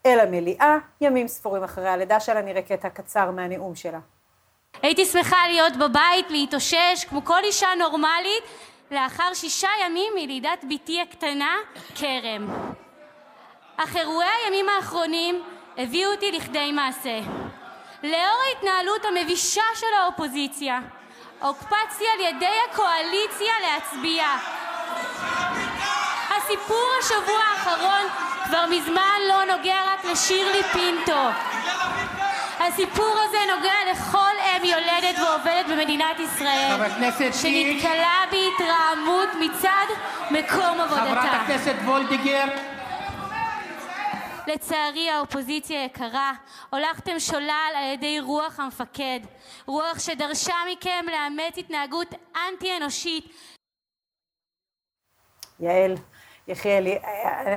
[0.06, 3.98] אל המליאה, ימים ספורים אחרי הלידה שלה, נראה קטע קצר מהנאום שלה.
[4.82, 8.44] הייתי שמחה להיות בבית, להתאושש, כמו כל אישה נורמלית,
[8.90, 11.56] לאחר שישה ימים מלידת בתי הקטנה,
[11.94, 12.48] כרם.
[13.76, 15.42] אך אירועי הימים האחרונים
[15.78, 17.20] הביאו אותי לכדי מעשה.
[18.02, 20.80] לאור ההתנהלות המבישה של האופוזיציה,
[21.40, 24.26] הוקפצתי על ידי הקואליציה להצביע.
[26.36, 28.06] הסיפור השבוע האחרון
[28.44, 31.28] כבר מזמן לא נוגע רק לשירלי פינטו.
[32.68, 36.78] הסיפור הזה נוגע לכל אם יולדת ועובדת במדינת ישראל,
[37.32, 39.86] שנתקלה בהתרעמות מצד
[40.30, 41.04] מקום עבודתה.
[41.04, 42.44] חברת הכנסת וולדיגר,
[44.46, 46.32] לצערי האופוזיציה יקרה,
[46.70, 49.20] הולכתם שולל על ידי רוח המפקד,
[49.66, 53.24] רוח שדרשה מכם לאמץ התנהגות אנטי אנושית.
[55.60, 55.94] יעל,
[56.48, 56.98] יחיאלי,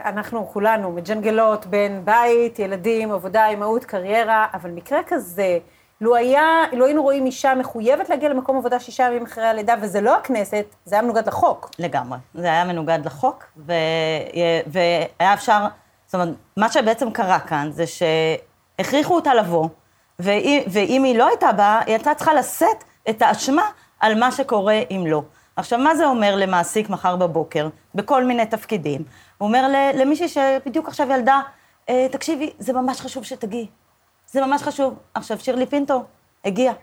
[0.06, 5.58] אנחנו כולנו מג'נגלות בין בית, ילדים, עבודה, אימהות, קריירה, אבל מקרה כזה,
[6.02, 10.02] לו היה, לו היינו רואים אישה מחויבת להגיע למקום עבודה שישה ימים אחרי הלידה, וזה
[10.02, 11.70] לא הכנסת, זה היה מנוגד לחוק.
[11.80, 12.18] לגמרי.
[12.34, 13.74] זה היה מנוגד לחוק, ו...
[14.68, 15.68] והיה אפשר
[16.06, 19.70] זאת אומרת, מה שבעצם קרה כאן זה שהכריחו אותה לבוא,
[20.20, 23.64] ואם, ואם היא לא הייתה באה, היא הייתה צריכה לשאת את האשמה
[24.00, 25.22] על מה שקורה אם לא.
[25.56, 29.04] עכשיו, מה זה אומר למעסיק מחר בבוקר, בכל מיני תפקידים?
[29.38, 31.42] הוא אומר למישהי שבדיוק עכשיו ילדה,
[31.90, 33.68] אה, תקשיבי, זה ממש חשוב שתגיעי.
[34.32, 34.94] זה ממש חשוב.
[35.14, 36.04] עכשיו, שירלי פינטו
[36.46, 36.74] הגיעה.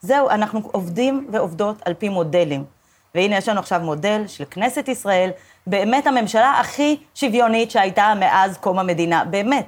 [0.00, 2.64] זהו, אנחנו עובדים ועובדות על פי מודלים.
[3.14, 5.30] והנה, יש לנו עכשיו מודל של כנסת ישראל,
[5.66, 9.66] באמת הממשלה הכי שוויונית שהייתה מאז קום המדינה, באמת.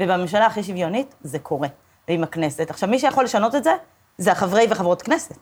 [0.00, 1.68] ובממשלה הכי שוויונית זה קורה,
[2.08, 2.70] ועם הכנסת.
[2.70, 3.72] עכשיו, מי שיכול לשנות את זה,
[4.18, 5.36] זה החברי וחברות כנסת.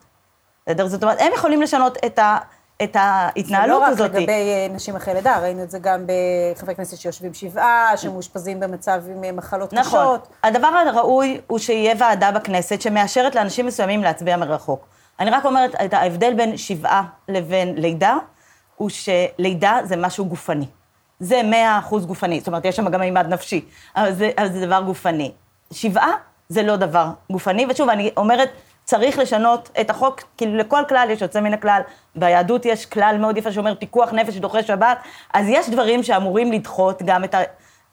[0.66, 0.86] בסדר?
[0.86, 2.38] זאת אומרת, הם יכולים לשנות את, ה,
[2.82, 3.96] את ההתנהלות הזאת.
[3.96, 7.34] זה לא רק לגבי אה, נשים אחרי לידה, ראינו את זה גם בחברי כנסת שיושבים
[7.34, 10.00] שבעה, שמאושפזים במצב עם אה, מחלות נכון.
[10.00, 10.20] קשות.
[10.20, 10.36] נכון.
[10.42, 14.86] הדבר הראוי הוא שיהיה ועדה בכנסת שמאשרת לאנשים מסוימים להצביע מרחוק.
[15.20, 18.16] אני רק אומרת, את ההבדל בין שבעה לבין לידה,
[18.76, 20.66] הוא שלידה זה משהו גופני.
[21.20, 23.64] זה מאה אחוז גופני, זאת אומרת, יש שם גם מימד נפשי,
[23.96, 25.32] אבל זה, אבל זה דבר גופני.
[25.72, 26.12] שבעה
[26.48, 28.48] זה לא דבר גופני, ושוב, אני אומרת,
[28.86, 31.80] צריך לשנות את החוק, כאילו לכל כלל יש יוצא מן הכלל,
[32.14, 34.98] ביהדות יש כלל מאוד יפה שאומר פיקוח נפש דוחה שבת,
[35.34, 37.38] אז יש דברים שאמורים לדחות גם את ה...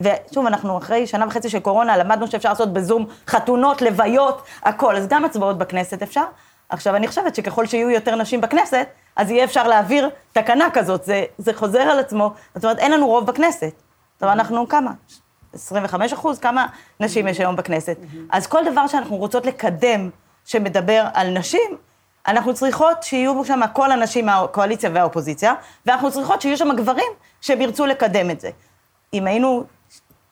[0.02, 5.08] ושוב, אנחנו אחרי שנה וחצי של קורונה, למדנו שאפשר לעשות בזום חתונות, לוויות, הכל, אז
[5.08, 6.24] גם הצבעות בכנסת אפשר.
[6.70, 11.24] עכשיו, אני חושבת שככל שיהיו יותר נשים בכנסת, אז יהיה אפשר להעביר תקנה כזאת, זה,
[11.38, 13.74] זה חוזר על עצמו, זאת אומרת, אין לנו רוב בכנסת.
[14.14, 14.92] זאת אומרת, אנחנו כמה?
[15.54, 16.40] 25 אחוז?
[16.40, 16.66] כמה
[17.00, 17.98] נשים יש היום בכנסת?
[18.32, 20.10] אז כל דבר שאנחנו רוצות לקדם,
[20.46, 21.78] שמדבר על נשים,
[22.28, 25.54] אנחנו צריכות שיהיו שם כל הנשים מהקואליציה והאופוזיציה,
[25.86, 28.50] ואנחנו צריכות שיהיו שם גברים שהם ירצו לקדם את זה.
[29.14, 29.64] אם היינו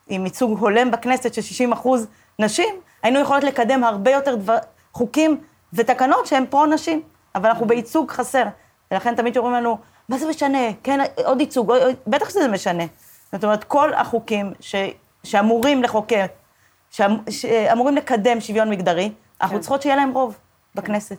[0.07, 2.07] עם ייצוג הולם בכנסת של 60 אחוז
[2.39, 4.57] נשים, היינו יכולות לקדם הרבה יותר דבר,
[4.93, 5.41] חוקים
[5.73, 7.01] ותקנות שהן פרו-נשים,
[7.35, 8.43] אבל אנחנו בייצוג חסר.
[8.91, 9.77] ולכן תמיד אומרים לנו,
[10.09, 10.59] מה זה משנה?
[10.83, 11.73] כן, עוד ייצוג,
[12.07, 12.83] בטח שזה משנה.
[13.31, 14.75] זאת אומרת, כל החוקים ש,
[15.23, 16.31] שאמורים לחוקק,
[17.29, 19.61] שאמורים לקדם שוויון מגדרי, אנחנו כן.
[19.61, 20.37] צריכות שיהיה להם רוב
[20.75, 21.17] בכנסת.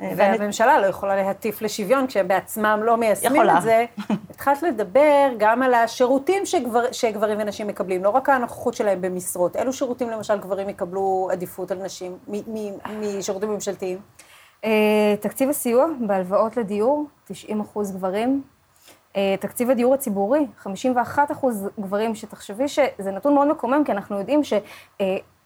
[0.00, 3.58] והממשלה לא יכולה להטיף לשוויון כשהם בעצמם לא מיישמים יכולה.
[3.58, 3.84] את זה.
[4.30, 9.56] התחלת לדבר גם על השירותים שגבר, שגברים ונשים מקבלים, לא רק הנוכחות שלהם במשרות.
[9.56, 12.18] אילו שירותים למשל גברים יקבלו עדיפות על נשים
[13.00, 13.98] משירותים ממשלתיים?
[14.64, 18.42] אה, תקציב הסיוע בהלוואות לדיור, 90 אחוז גברים.
[19.16, 24.40] אה, תקציב הדיור הציבורי, 51 אחוז גברים, שתחשבי שזה נתון מאוד מקומם, כי אנחנו יודעים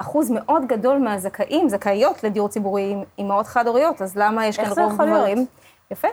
[0.02, 5.46] שאחוז מאוד גדול מהזכאים, זכאיות לדיור ציבורי, אימהות חד-הוריות, אז למה יש כאן רוב גברים?
[5.90, 6.08] יפה.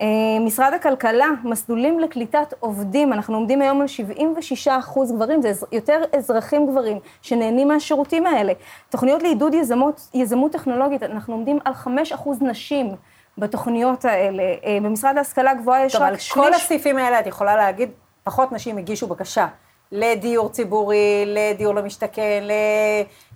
[0.00, 0.06] אה,
[0.40, 6.66] משרד הכלכלה, מסלולים לקליטת עובדים, אנחנו עומדים היום על 76 אחוז גברים, זה יותר אזרחים
[6.66, 8.52] גברים שנהנים מהשירותים האלה.
[8.90, 12.94] תוכניות לעידוד יזמות, יזמות טכנולוגית, אנחנו עומדים על 5 אחוז נשים.
[13.38, 14.42] בתוכניות האלה.
[14.42, 16.28] אה, במשרד להשכלה גבוהה יש רק שליש...
[16.28, 17.90] טוב, על כל הסעיפים האלה את יכולה להגיד,
[18.24, 19.46] פחות נשים הגישו בקשה.
[19.94, 22.44] לדיור ציבורי, לדיור למשתכן,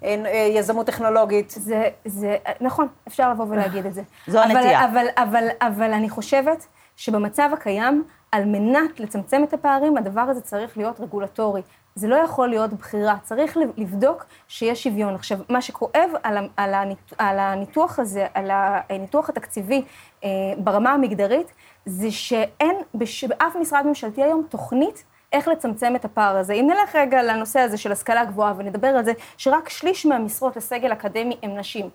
[0.02, 1.50] ליזמות טכנולוגית.
[1.50, 4.02] זה, זה, נכון, אפשר לבוא ולהגיד את זה.
[4.26, 4.84] זו הנטייה.
[4.84, 6.66] אבל, אבל, אבל, אבל אני חושבת
[6.96, 11.62] שבמצב הקיים, על מנת לצמצם את הפערים, הדבר הזה צריך להיות רגולטורי.
[11.94, 15.14] זה לא יכול להיות בחירה, צריך לבדוק שיש שוויון.
[15.14, 19.82] עכשיו, מה שכואב על, על, הניתוח, על הניתוח הזה, על הניתוח התקציבי
[20.24, 21.52] אה, ברמה המגדרית,
[21.86, 26.52] זה שאין בש, באף משרד ממשלתי היום תוכנית איך לצמצם את הפער הזה.
[26.52, 30.92] אם נלך רגע לנושא הזה של השכלה גבוהה ונדבר על זה, שרק שליש מהמשרות לסגל
[30.92, 31.90] אקדמי הם נשים.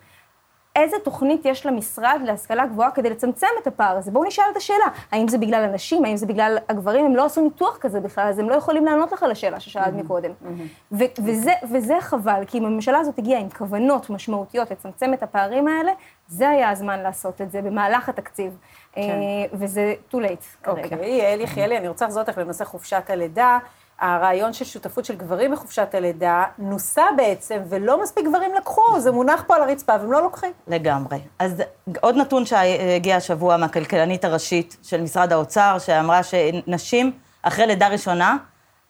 [0.76, 4.10] איזה תוכנית יש למשרד להשכלה גבוהה כדי לצמצם את הפער הזה?
[4.10, 7.06] בואו נשאל את השאלה, האם זה בגלל הנשים, האם זה בגלל הגברים?
[7.06, 10.04] הם לא עשו ניתוח כזה בכלל, אז הם לא יכולים לענות לך לשאלה ששאלת mm-hmm.
[10.04, 10.30] מקודם.
[10.30, 10.94] Mm-hmm.
[11.24, 15.92] וזה, וזה חבל, כי אם הממשלה הזאת הגיעה עם כוונות משמעותיות לצמצם את הפערים האלה,
[16.28, 18.56] זה היה הזמן לעשות את זה במהלך התקציב.
[18.94, 19.00] כן.
[19.00, 20.82] אה, וזה too late כרגע.
[20.82, 23.58] אוקיי, יעל יחיאלי, אני רוצה לחזור אותך לנושא חופשת הלידה.
[24.00, 29.44] הרעיון של שותפות של גברים בחופשת הלידה נוסה בעצם, ולא מספיק גברים לקחו, זה מונח
[29.46, 30.52] פה על הרצפה והם לא לוקחים.
[30.66, 31.18] לגמרי.
[31.38, 31.62] אז
[32.00, 38.36] עוד נתון שהגיע השבוע מהכלכלנית הראשית של משרד האוצר, שאמרה שנשים אחרי לידה ראשונה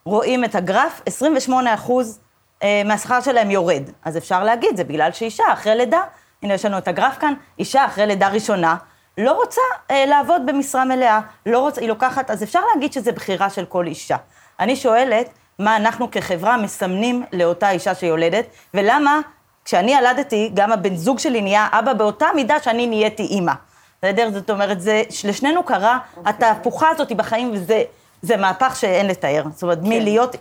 [0.04, 2.20] רואים את הגרף, 28 אחוז
[2.62, 3.82] אה, מהשכר שלהם יורד.
[4.04, 6.00] אז אפשר להגיד, זה בגלל שאישה אחרי לידה,
[6.42, 8.76] הנה יש לנו את הגרף כאן, אישה אחרי לידה ראשונה,
[9.18, 13.50] לא רוצה אה, לעבוד במשרה מלאה, לא רוצה, היא לוקחת, אז אפשר להגיד שזה בחירה
[13.50, 14.16] של כל אישה.
[14.60, 19.20] אני שואלת, מה אנחנו כחברה מסמנים לאותה אישה שיולדת, ולמה
[19.64, 23.52] כשאני ילדתי, גם הבן זוג שלי נהיה אבא באותה מידה שאני נהייתי אימא.
[23.98, 24.30] בסדר?
[24.30, 26.16] זאת אומרת, זה, לשנינו קרה okay.
[26.18, 26.30] אוקיי.
[26.32, 29.44] התהפוכה הזאת בחיים, וזה מהפך שאין לתאר.
[29.52, 29.88] זאת אומרת, כן.
[29.88, 30.36] מלהיות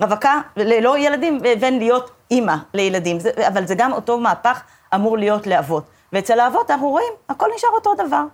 [0.00, 3.20] רווקה ללא ילדים, לבין להיות אימא לילדים.
[3.20, 4.62] זה, אבל זה גם אותו מהפך
[4.94, 5.84] אמור להיות לאבות.
[6.16, 8.24] ואצל האבות אנחנו רואים, הכל נשאר אותו דבר.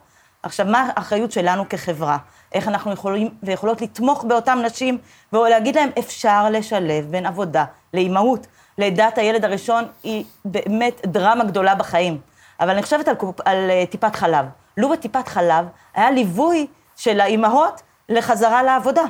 [0.43, 2.17] עכשיו, מה האחריות שלנו כחברה?
[2.53, 4.99] איך אנחנו יכולים ויכולות לתמוך באותן נשים
[5.33, 7.65] ולהגיד להן, אפשר לשלב בין עבודה
[7.95, 8.47] לאימהות.
[8.79, 12.21] לידת הילד הראשון היא באמת דרמה גדולה בחיים.
[12.61, 14.47] אבל אני חושבת על, על uh, טיפת חלב.
[14.77, 16.67] לו בטיפת חלב היה ליווי
[16.97, 19.05] של האימהות לחזרה לעבודה.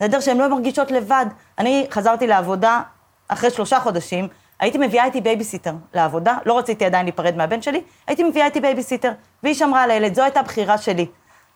[0.00, 0.20] בסדר?
[0.20, 1.26] שהן לא מרגישות לבד.
[1.58, 2.82] אני חזרתי לעבודה
[3.28, 4.28] אחרי שלושה חודשים,
[4.60, 9.12] הייתי מביאה איתי בייביסיטר לעבודה, לא רציתי עדיין להיפרד מהבן שלי, הייתי מביאה איתי בייביסיטר,
[9.42, 11.06] והיא שמרה על הילד, זו הייתה בחירה שלי.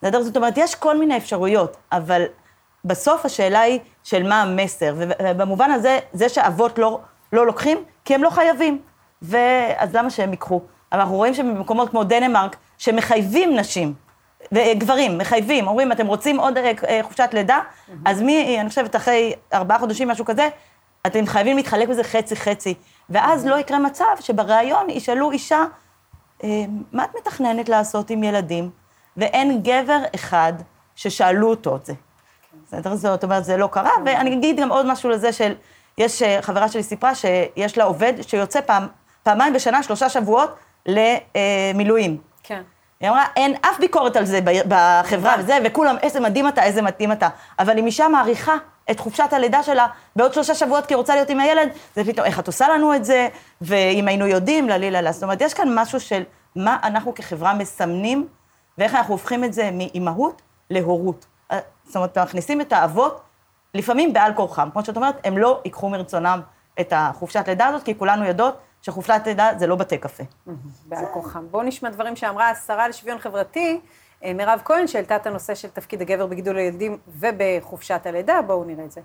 [0.03, 0.23] בסדר?
[0.23, 2.25] זאת אומרת, יש כל מיני אפשרויות, אבל
[2.85, 7.01] בסוף השאלה היא של מה המסר, ובמובן הזה, זה שאבות לא,
[7.33, 8.79] לא לוקחים, כי הם לא חייבים.
[9.23, 10.61] ואז למה שהם ייקחו?
[10.93, 13.95] אבל אנחנו רואים שבמקומות כמו דנמרק, שמחייבים נשים,
[14.53, 17.59] וגברים, מחייבים, אומרים, אתם רוצים עוד אה, אה, חופשת לידה?
[17.59, 17.93] Mm-hmm.
[18.05, 20.49] אז מי, אני חושבת, אחרי ארבעה חודשים, משהו כזה,
[21.07, 22.75] אתם חייבים להתחלק בזה חצי-חצי.
[23.11, 23.47] ואז.
[23.47, 25.65] לא יקרה מצב שבריאיון ישאלו אישה,
[26.45, 28.71] אה, מה את מתכננת לעשות עם ילדים?
[29.17, 30.53] ואין גבר אחד
[30.97, 31.93] ששאלו אותו את זה.
[32.67, 32.97] בסדר?
[32.97, 35.55] זאת אומרת, זה לא קרה, ואני אגיד גם עוד משהו לזה של,
[35.99, 38.87] יש, אה, חברה שלי סיפרה שיש לה עובד שיוצא פעם,
[39.23, 40.55] פעמיים בשנה, שלושה שבועות,
[40.87, 42.17] למילואים.
[42.43, 42.63] כן.
[43.01, 47.13] היא אמרה, אין אף ביקורת על זה בחברה וזה, וכולם, איזה מדהים אתה, איזה מתאים
[47.13, 47.29] אתה.
[47.59, 48.55] אבל אם אישה מעריכה
[48.91, 52.27] את חופשת הלידה שלה בעוד שלושה שבועות כי היא רוצה להיות עם הילד, זה פתאום,
[52.27, 53.29] איך את עושה לנו את זה,
[53.61, 55.13] ואם היינו יודעים, לה לי לה לה.
[55.13, 56.23] זאת אומרת, יש כאן משהו של
[56.57, 58.29] מה אנחנו כחברה מסמנים,
[58.79, 61.27] ואיך אנחנו הופכים את זה מאימהות להורות.
[61.53, 63.21] אה, זאת אומרת, מכניסים את האבות,
[63.75, 64.69] לפעמים בעל כורחם.
[64.73, 66.41] כמו שאת אומרת, הם לא ייקחו מרצונם
[66.81, 70.25] את החופשת לידה הזאת, כי כולנו יודעות שחופשת לידה זה לא בתי קפה.
[70.87, 71.47] בעל כורחם.
[71.51, 73.81] בואו נשמע דברים שאמרה השרה לשוויון חברתי,
[74.25, 78.43] מירב כהן, שהעלתה את הנושא של תפקיד הגבר בגידול הילדים ובחופשת הלידה.
[78.47, 79.01] בואו נראה את זה.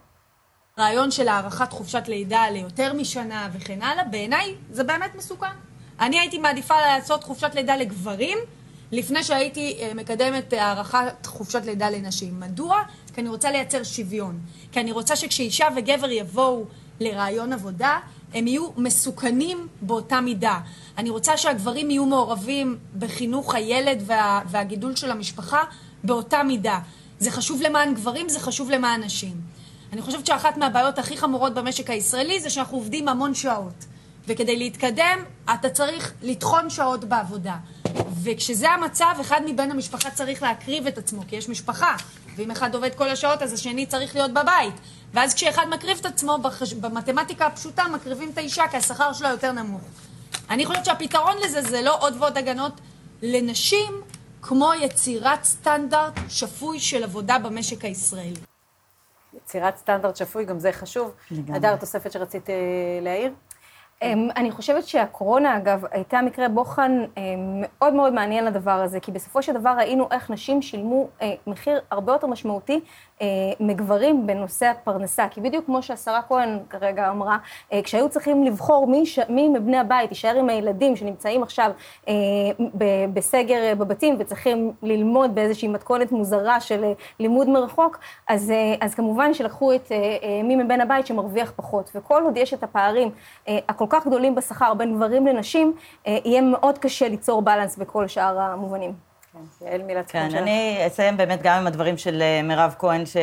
[0.79, 5.47] רעיון של הארכת חופשת לידה ליותר משנה וכן הלאה, בעיניי זה באמת מסוכן.
[5.99, 8.37] אני הייתי מעדיפה לעשות חופשת לידה לגברים,
[8.91, 12.39] לפני שהייתי אה, מקדמת הארכת חופשת לידה לנשים.
[12.39, 12.83] מדוע?
[13.13, 14.39] כי אני רוצה לייצר שוויון.
[14.71, 16.65] כי אני רוצה שכשאישה וגבר יבואו
[16.99, 17.99] לרעיון עבודה,
[18.33, 20.59] הם יהיו מסוכנים באותה מידה.
[20.97, 25.63] אני רוצה שהגברים יהיו מעורבים בחינוך הילד וה, והגידול של המשפחה
[26.03, 26.79] באותה מידה.
[27.19, 29.41] זה חשוב למען גברים, זה חשוב למען נשים.
[29.93, 33.85] אני חושבת שאחת מהבעיות הכי חמורות במשק הישראלי זה שאנחנו עובדים המון שעות.
[34.27, 35.19] וכדי להתקדם,
[35.53, 37.55] אתה צריך לטחון שעות בעבודה.
[38.23, 41.95] וכשזה המצב, אחד מבן המשפחה צריך להקריב את עצמו, כי יש משפחה,
[42.35, 44.73] ואם אחד עובד כל השעות, אז השני צריך להיות בבית.
[45.15, 46.73] ואז כשאחד מקריב את עצמו, בחש...
[46.73, 49.81] במתמטיקה הפשוטה מקריבים את האישה, כי השכר שלה יותר נמוך.
[50.49, 52.81] אני חושבת שהפתרון לזה זה לא עוד ועוד הגנות
[53.21, 54.01] לנשים,
[54.41, 58.39] כמו יצירת סטנדרט שפוי של עבודה במשק הישראלי.
[59.33, 61.11] יצירת סטנדרט שפוי, גם זה חשוב.
[61.47, 62.55] הדר, תוספת שרצית אה,
[63.01, 63.31] להעיר?
[64.01, 67.23] אמ, אני חושבת שהקורונה, אגב, הייתה מקרה בוחן אמ,
[67.61, 71.81] מאוד מאוד מעניין לדבר הזה, כי בסופו של דבר ראינו איך נשים שילמו אה, מחיר
[71.91, 73.14] הרבה יותר משמעותי אה,
[73.59, 75.27] מגברים בנושא הפרנסה.
[75.31, 77.37] כי בדיוק כמו שהשרה כהן כרגע אמרה,
[77.73, 79.19] אה, כשהיו צריכים לבחור מי, ש...
[79.29, 81.71] מי מבני הבית יישאר עם הילדים שנמצאים עכשיו
[83.13, 89.91] בסגר בבתים וצריכים ללמוד באיזושהי מתכונת מוזרה של לימוד מרחוק, אז, אז כמובן שלקחו את
[90.43, 91.91] מי מבין הבית שמרוויח פחות.
[91.95, 93.09] וכל עוד יש את הפערים
[93.47, 95.73] הכל כך גדולים בשכר בין גברים לנשים,
[96.05, 99.04] יהיה מאוד קשה ליצור בלנס בכל שאר המובנים.
[99.35, 103.17] כן, יעל מילת כן, אני אסיים באמת גם עם הדברים של אה, מירב כהן, ש...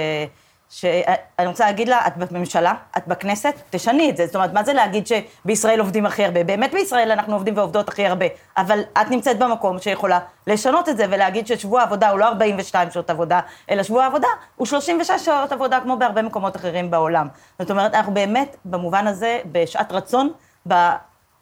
[0.71, 4.27] שאני רוצה להגיד לה, את בממשלה, את בכנסת, תשני את זה.
[4.27, 6.45] זאת אומרת, מה זה להגיד שבישראל עובדים הכי הרבה?
[6.45, 11.07] באמת בישראל אנחנו עובדים ועובדות הכי הרבה, אבל את נמצאת במקום שיכולה לשנות את זה
[11.11, 15.81] ולהגיד ששבוע העבודה הוא לא 42 שעות עבודה, אלא שבוע העבודה הוא 36 שעות עבודה,
[15.81, 17.29] כמו בהרבה מקומות אחרים בעולם.
[17.59, 20.33] זאת אומרת, אנחנו באמת, במובן הזה, בשעת רצון,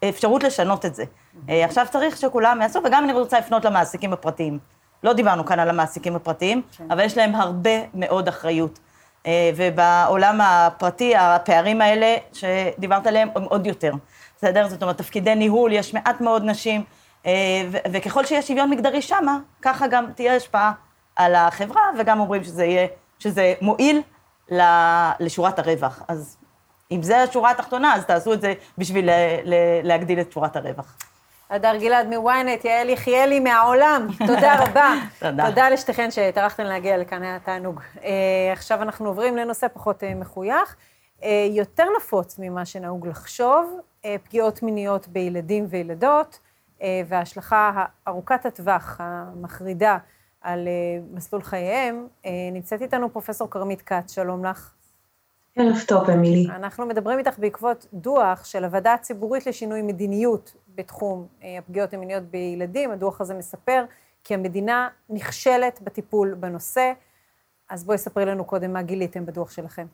[0.02, 1.04] באפשרות לשנות את זה.
[1.48, 4.58] אה, עכשיו צריך שכולם יעשו, וגם אני רוצה לפנות למעסיקים הפרטיים.
[5.02, 6.90] לא דיברנו כאן על המעסיקים הפרטיים, כן.
[6.90, 8.78] אבל יש להם הרבה מאוד אחריות.
[9.26, 13.92] אה, ובעולם הפרטי, הפערים האלה שדיברת עליהם הם עוד יותר.
[14.36, 14.68] בסדר?
[14.68, 16.84] זאת אומרת, תפקידי ניהול, יש מעט מאוד נשים,
[17.26, 17.32] אה,
[17.92, 20.72] וככל שיש שוויון מגדרי שמה, ככה גם תהיה השפעה
[21.16, 22.86] על החברה, וגם אומרים שזה יהיה,
[23.18, 24.02] שזה מועיל
[25.20, 26.02] לשורת הרווח.
[26.08, 26.36] אז
[26.90, 29.08] אם זה השורה התחתונה, אז תעשו את זה בשביל
[29.82, 30.96] להגדיל את שורת הרווח.
[31.50, 34.94] הדר גלעד מוויינט, יעל יחיאלי מהעולם, תודה רבה.
[35.18, 35.46] תודה.
[35.46, 37.80] תודה לשתיכן שטרחתן להגיע לכאן, היה תענוג.
[37.96, 38.02] Uh,
[38.52, 40.76] עכשיו אנחנו עוברים לנושא פחות uh, מחוייך.
[41.20, 46.38] Uh, יותר נפוץ ממה שנהוג לחשוב, uh, פגיעות מיניות בילדים וילדות,
[46.78, 49.98] uh, וההשלכה ארוכת הטווח, המחרידה,
[50.40, 52.06] על uh, מסלול חייהם.
[52.24, 54.72] Uh, נמצאת איתנו פרופסור כרמית כץ, שלום לך.
[55.56, 56.46] ערב טוב, אמילי.
[56.50, 62.90] אנחנו מדברים איתך בעקבות דוח של הוועדה הציבורית לשינוי מדיניות בתחום אה, הפגיעות המיניות בילדים.
[62.90, 63.84] הדוח הזה מספר
[64.24, 66.92] כי המדינה נכשלת בטיפול בנושא.
[67.68, 69.86] אז בואי ספרי לנו קודם מה גיליתם בדוח שלכם.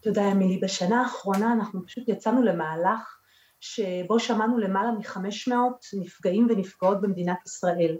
[0.00, 0.58] תודה, אמילי.
[0.58, 3.18] בשנה האחרונה אנחנו פשוט יצאנו למהלך
[3.60, 5.52] שבו שמענו למעלה מ-500
[6.00, 7.96] נפגעים ונפגעות במדינת ישראל.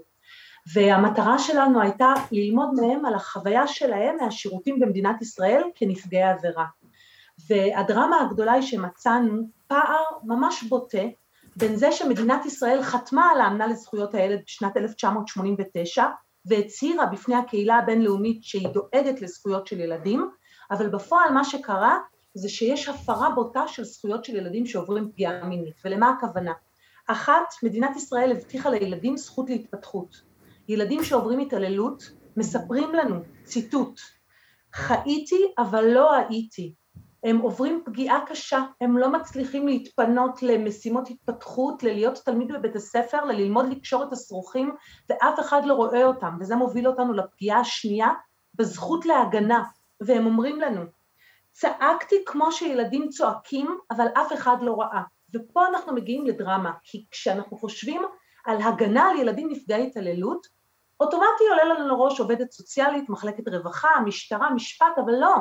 [0.73, 6.65] והמטרה שלנו הייתה ללמוד מהם על החוויה שלהם מהשירותים במדינת ישראל כנפגעי עבירה.
[7.49, 11.03] והדרמה הגדולה היא שמצאנו פער ממש בוטה
[11.57, 16.05] בין זה שמדינת ישראל חתמה על האמנה לזכויות הילד בשנת 1989
[16.47, 20.31] והצהירה בפני הקהילה הבינלאומית שהיא דואגת לזכויות של ילדים,
[20.71, 21.99] אבל בפועל מה שקרה
[22.35, 25.75] זה שיש הפרה בוטה של זכויות של ילדים שעוברים פגיעה מינית.
[25.85, 26.53] ולמה הכוונה?
[27.07, 30.36] אחת, מדינת ישראל הבטיחה לילדים זכות להתפתחות.
[30.69, 32.03] ילדים שעוברים התעללות
[32.37, 34.01] מספרים לנו, ציטוט,
[34.73, 36.75] חייתי אבל לא הייתי,
[37.25, 43.69] הם עוברים פגיעה קשה, הם לא מצליחים להתפנות למשימות התפתחות, ללהיות תלמיד בבית הספר, ללמוד
[43.69, 44.75] לקשור את השרוכים,
[45.11, 48.09] ואף אחד לא רואה אותם, וזה מוביל אותנו לפגיעה השנייה
[48.55, 49.65] בזכות להגנה,
[50.01, 50.83] והם אומרים לנו,
[51.53, 55.03] צעקתי כמו שילדים צועקים, אבל אף אחד לא ראה.
[55.35, 58.03] ופה אנחנו מגיעים לדרמה, כי כשאנחנו חושבים
[58.47, 60.47] על הגנה על ילדים נפגעי התעללות,
[61.01, 65.37] אוטומטי עולה לנו לראש עובדת סוציאלית, מחלקת רווחה, משטרה, משפט, אבל לא.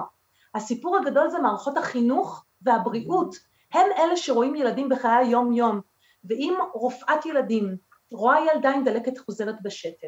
[0.56, 3.36] הסיפור הגדול זה מערכות החינוך והבריאות,
[3.74, 5.82] הם אלה שרואים ילדים בחיי היום יום,
[6.24, 7.78] ואם רופאת ילדים
[8.12, 10.08] רואה ילדה עם דלקת חוזרת בשתן,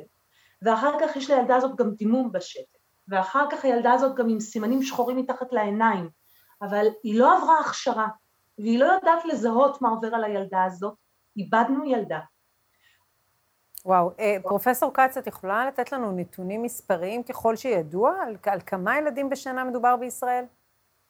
[0.62, 4.84] ואחר כך יש לילדה הזאת גם דימום בשתן, ואחר כך הילדה הזאת גם עם סימנים
[4.84, 6.10] שחורים מתחת לעיניים,
[6.62, 8.08] אבל היא לא עברה הכשרה,
[8.58, 10.94] והיא לא יודעת לזהות מה עובר על הילדה הזאת,
[11.38, 12.20] איבדנו ילדה.
[13.86, 18.98] וואו, אה, פרופסור כץ, את יכולה לתת לנו נתונים מספריים ככל שידוע על, על כמה
[18.98, 20.44] ילדים בשנה מדובר בישראל?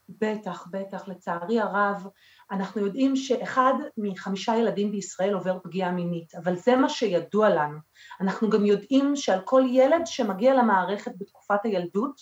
[0.09, 1.07] בטח, בטח.
[1.07, 2.07] לצערי הרב,
[2.51, 7.77] אנחנו יודעים שאחד מחמישה ילדים בישראל עובר פגיעה מינית, אבל זה מה שידוע לנו.
[8.21, 12.21] אנחנו גם יודעים שעל כל ילד שמגיע למערכת בתקופת הילדות,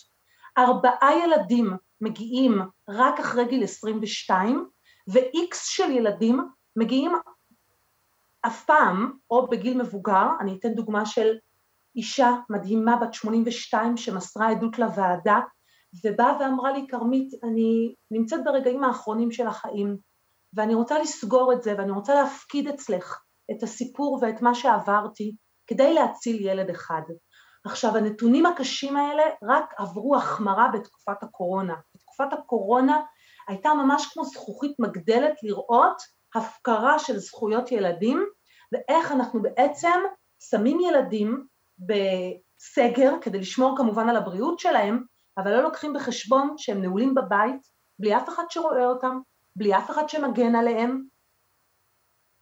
[0.58, 4.68] ארבעה ילדים מגיעים רק אחרי גיל 22,
[5.08, 7.12] ו-X של ילדים מגיעים
[8.42, 11.36] אף פעם, או בגיל מבוגר, אני אתן דוגמה של
[11.96, 15.40] אישה מדהימה בת 82 שמסרה עדות לוועדה,
[16.04, 19.96] ובאה ואמרה לי, כרמית, אני נמצאת ברגעים האחרונים של החיים,
[20.54, 23.20] ואני רוצה לסגור את זה, ואני רוצה להפקיד אצלך
[23.50, 27.02] את הסיפור ואת מה שעברתי, כדי להציל ילד אחד.
[27.64, 31.74] עכשיו, הנתונים הקשים האלה רק עברו החמרה בתקופת הקורונה.
[31.94, 33.00] בתקופת הקורונה
[33.48, 35.96] הייתה ממש כמו זכוכית מגדלת לראות
[36.36, 38.26] הפקרה של זכויות ילדים,
[38.72, 40.00] ואיך אנחנו בעצם
[40.50, 41.46] שמים ילדים
[41.78, 45.02] בסגר כדי לשמור כמובן על הבריאות שלהם,
[45.38, 47.66] אבל לא לוקחים בחשבון שהם נעולים בבית,
[47.98, 49.18] בלי אף אחד שרואה אותם,
[49.56, 51.02] בלי אף אחד שמגן עליהם,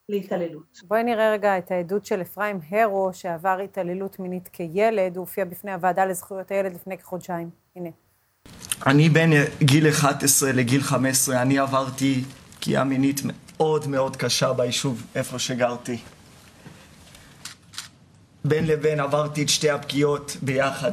[0.08, 0.80] להתעללות.
[0.84, 5.72] בואי נראה רגע את העדות של אפרים הרו, שעבר התעללות מינית כילד, הוא הופיע בפני
[5.72, 7.50] הוועדה לזכויות הילד לפני כחודשיים.
[7.76, 7.90] הנה.
[8.86, 9.30] אני בין
[9.62, 13.20] גיל 11 לגיל 15, אני עברתי פגיעה מינית
[13.56, 15.98] מאוד מאוד קשה ביישוב, איפה שגרתי.
[18.44, 20.92] בין לבין עברתי את שתי הפגיעות ביחד.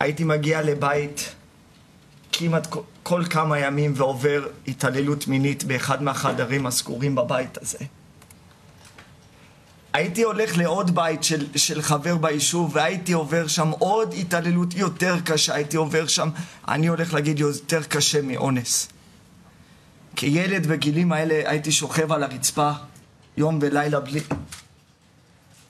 [0.00, 1.34] הייתי מגיע לבית
[2.32, 2.66] כמעט
[3.02, 7.78] כל כמה ימים ועובר התעללות מינית באחד מהחדרים הסגורים בבית הזה.
[9.92, 15.54] הייתי הולך לעוד בית של, של חבר ביישוב והייתי עובר שם עוד התעללות יותר קשה,
[15.54, 16.28] הייתי עובר שם,
[16.68, 18.88] אני הולך להגיד יותר קשה מאונס.
[20.16, 22.70] כילד בגילים האלה הייתי שוכב על הרצפה
[23.36, 24.20] יום ולילה בלי...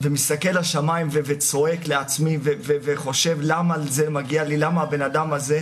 [0.01, 5.33] ומסתכל לשמיים ו- וצועק לעצמי ו- ו- וחושב למה זה מגיע לי, למה הבן אדם
[5.33, 5.61] הזה,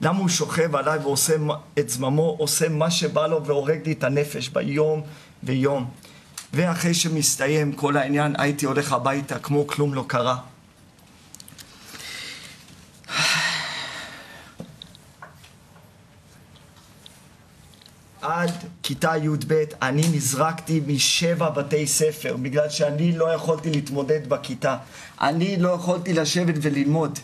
[0.00, 1.34] למה הוא שוכב עליי ועושה
[1.78, 5.02] את זממו, עושה מה שבא לו והורג לי את הנפש ביום
[5.42, 5.90] ויום.
[6.52, 10.36] ואחרי שמסתיים כל העניין הייתי הולך הביתה כמו כלום לא קרה.
[18.22, 18.50] עד
[18.88, 24.78] כיתה י"ב אני נזרקתי משבע בתי ספר בגלל שאני לא יכולתי להתמודד בכיתה.
[25.20, 27.18] אני לא יכולתי לשבת וללמוד.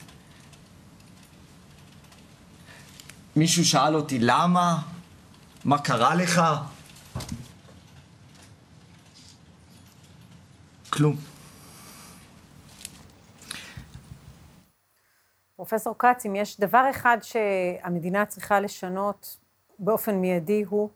[3.36, 4.78] מישהו שאל אותי למה?
[5.64, 6.42] מה קרה לך?
[10.90, 11.16] כלום.
[15.56, 19.36] פרופסור כץ, אם יש דבר אחד שהמדינה צריכה לשנות
[19.78, 20.90] באופן מיידי הוא?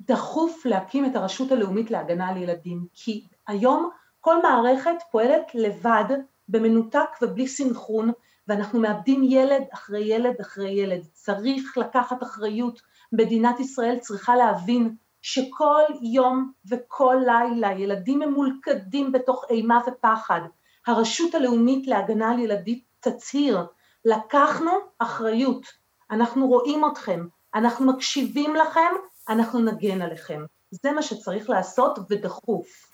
[0.00, 6.04] דחוף להקים את הרשות הלאומית להגנה על ילדים, כי היום כל מערכת פועלת לבד,
[6.48, 8.12] במנותק ובלי סינכרון,
[8.48, 11.00] ואנחנו מאבדים ילד אחרי ילד אחרי ילד.
[11.12, 12.80] צריך לקחת אחריות.
[13.12, 20.40] מדינת ישראל צריכה להבין שכל יום וכל לילה ילדים ממולכדים בתוך אימה ופחד.
[20.86, 23.66] הרשות הלאומית להגנה על ילדים תצהיר,
[24.04, 25.66] לקחנו אחריות,
[26.10, 28.90] אנחנו רואים אתכם, אנחנו מקשיבים לכם,
[29.28, 30.44] אנחנו נגן עליכם.
[30.70, 32.92] זה מה שצריך לעשות ודחוף.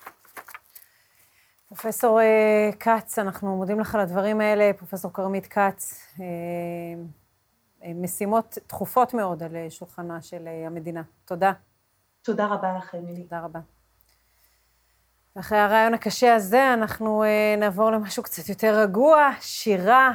[1.68, 6.00] פרופסור אה, כץ, אנחנו מודים לך על הדברים האלה, פרופסור כרמית כץ.
[6.20, 6.24] אה,
[7.84, 11.02] אה, משימות דחופות מאוד על שולחנה של המדינה.
[11.24, 11.52] תודה.
[12.22, 13.22] תודה רבה לכם, מילי.
[13.22, 13.60] תודה רבה.
[15.40, 17.24] אחרי הרעיון הקשה הזה, אנחנו
[17.58, 20.12] נעבור למשהו קצת יותר רגוע, שירה.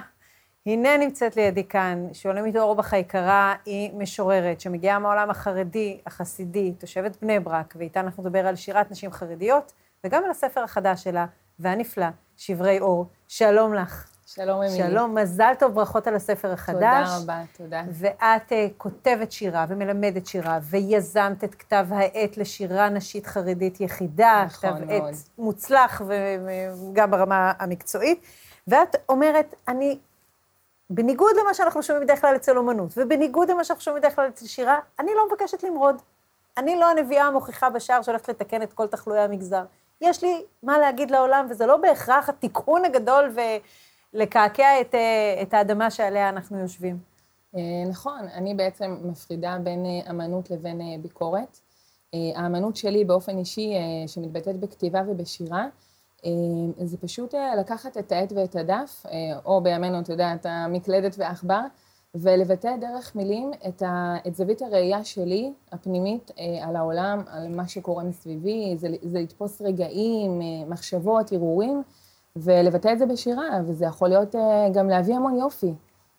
[0.65, 7.39] הנה נמצאת לידי כאן, שולמית אורבך היקרה היא משוררת שמגיעה מהעולם החרדי, החסידי, תושבת בני
[7.39, 11.25] ברק, ואיתה אנחנו נדבר על שירת נשים חרדיות, וגם על הספר החדש שלה,
[11.59, 12.07] והנפלא,
[12.37, 13.05] שברי אור.
[13.27, 14.09] שלום לך.
[14.25, 14.77] שלום, אמילי.
[14.77, 17.07] שלום, מזל טוב, ברכות על הספר החדש.
[17.09, 17.83] תודה רבה, תודה.
[17.89, 24.43] ואת uh, כותבת שירה ומלמדת שירה, ויזמת את כתב העת לשירה נשית חרדית יחידה.
[24.45, 25.09] נכון כתב מאוד.
[25.09, 28.21] עת מוצלח וגם ברמה המקצועית.
[28.67, 29.97] ואת אומרת, אני
[30.89, 34.45] בניגוד למה שאנחנו שומעים בדרך כלל אצל אומנות, ובניגוד למה שאנחנו שומעים בדרך כלל אצל
[34.45, 35.95] שירה, אני לא מבקשת למרוד.
[36.57, 39.63] אני לא הנביאה המוכיחה בשער שהולכת לתקן את כל תחלואי המגזר.
[40.01, 43.35] יש לי מה להגיד לעולם, וזה לא בהכרח התיקון הגדול
[44.13, 46.97] ולקעקע את, אה, את האדמה שעליה אנחנו יושבים.
[47.89, 51.59] נכון, אני בעצם מפרידה בין אמנות לבין ביקורת.
[52.13, 53.73] האמנות שלי באופן אישי,
[54.07, 55.67] שמתבטאת בכתיבה ובשירה,
[56.83, 59.05] זה פשוט לקחת את העט ואת הדף,
[59.45, 61.61] או בימינו, אתה יודע, את המקלדת והעכבר,
[62.15, 67.67] ולבטא דרך מילים את, ה, את זווית הראייה שלי, הפנימית, אה, על העולם, על מה
[67.67, 71.83] שקורה מסביבי, זה, זה לתפוס רגעים, אה, מחשבות, הרהורים,
[72.35, 75.73] ולבטא את זה בשירה, וזה יכול להיות אה, גם להביא המון יופי.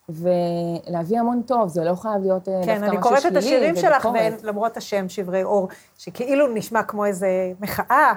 [0.09, 3.37] ולהביא המון טוב, זה לא חייב להיות כן, דווקא משהו שלילי כן, אני קוראת את
[3.37, 4.09] השירים שלך,
[4.43, 8.13] ולמרות השם שברי אור, שכאילו נשמע כמו איזה מחאה,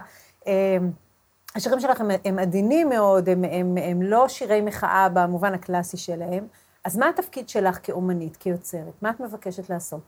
[1.56, 6.48] השירים שלך הם, עדינים מאוד, הם, הם, הם לא שירי מחאה במובן הקלאסי שלהם.
[6.86, 8.94] אז מה התפקיד שלך כאומנית, כיוצרת?
[9.02, 10.02] מה את מבקשת לעשות?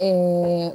[0.00, 0.06] אה,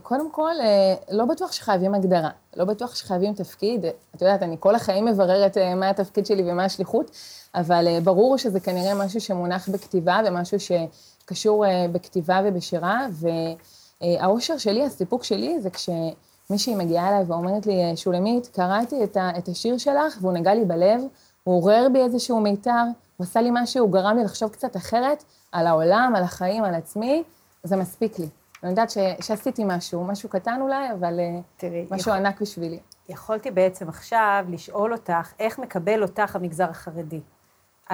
[0.03, 3.85] קודם כל, אה, לא בטוח שחייבים הגדרה, לא בטוח שחייבים תפקיד.
[4.15, 7.11] את יודעת, אני כל החיים מבררת אה, מה התפקיד שלי ומה השליחות,
[7.55, 13.07] אבל ברור שזה כנראה משהו שמונח בכתיבה ומשהו שקשור בכתיבה ובשירה,
[14.01, 15.69] והאושר שלי, הסיפוק שלי, זה
[16.47, 19.03] כשמישהי מגיעה אליי ואומרת לי, שולמית, קראתי
[19.37, 21.01] את השיר שלך והוא נגע לי בלב,
[21.43, 22.83] הוא עורר בי איזשהו מיתר,
[23.17, 26.75] הוא עשה לי משהו, הוא גרם לי לחשוב קצת אחרת על העולם, על החיים, על
[26.75, 27.23] עצמי,
[27.63, 28.27] זה מספיק לי.
[28.63, 32.13] אני יודעת ש, שעשיתי משהו, משהו קטן אולי, אבל אה, תראי, משהו יכול...
[32.13, 32.79] ענק בשבילי.
[33.09, 37.21] יכולתי בעצם עכשיו לשאול אותך, איך מקבל אותך המגזר החרדי?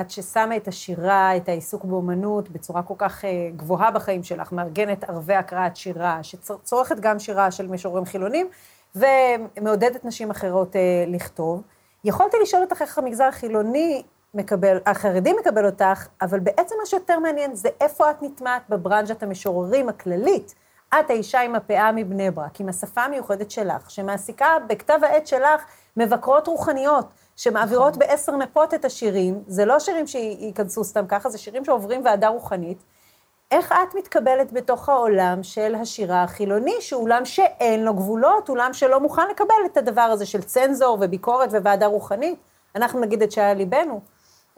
[0.01, 5.03] את ששמה את השירה, את העיסוק באומנות בצורה כל כך uh, גבוהה בחיים שלך, מארגנת
[5.03, 8.47] ערבי הקראת שירה, שצורכת גם שירה של משוררים חילונים,
[8.95, 10.77] ומעודדת נשים אחרות uh,
[11.07, 11.61] לכתוב.
[12.03, 17.55] יכולתי לשאול אותך איך המגזר החילוני מקבל, החרדי מקבל אותך, אבל בעצם מה שיותר מעניין
[17.55, 20.55] זה איפה את נטמעת בברנז'ת המשוררים הכללית.
[20.99, 25.65] את האישה עם הפאה מבני ברק, עם השפה המיוחדת שלך, שמעסיקה בכתב העת שלך
[25.97, 27.05] מבקרות רוחניות,
[27.35, 28.07] שמעבירות נכון.
[28.07, 32.83] בעשר נפות את השירים, זה לא שירים שייכנסו סתם ככה, זה שירים שעוברים ועדה רוחנית.
[33.51, 38.99] איך את מתקבלת בתוך העולם של השירה החילוני, שהוא עולם שאין לו גבולות, עולם שלא
[38.99, 42.39] מוכן לקבל את הדבר הזה של צנזור וביקורת וועדה רוחנית?
[42.75, 44.01] אנחנו נגיד את שהיה ליבנו.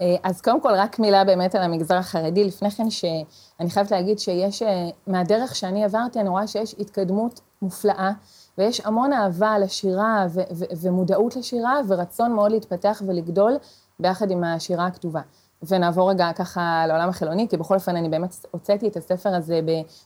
[0.02, 2.44] אה, אז קודם כל, רק מילה באמת על המגזר החרדי.
[2.44, 8.12] לפני כן, שאני חייבת להגיד שיש, אה, מהדרך שאני עברתי, אני רואה שיש התקדמות מופלאה,
[8.58, 13.58] ויש המון אהבה לשירה ו- ו- ומודעות לשירה, ורצון מאוד להתפתח ולגדול
[13.99, 15.22] ביחד עם השירה הכתובה.
[15.68, 19.60] ונעבור רגע ככה לעולם החילוני, כי בכל אופן אני באמת הוצאתי את הספר הזה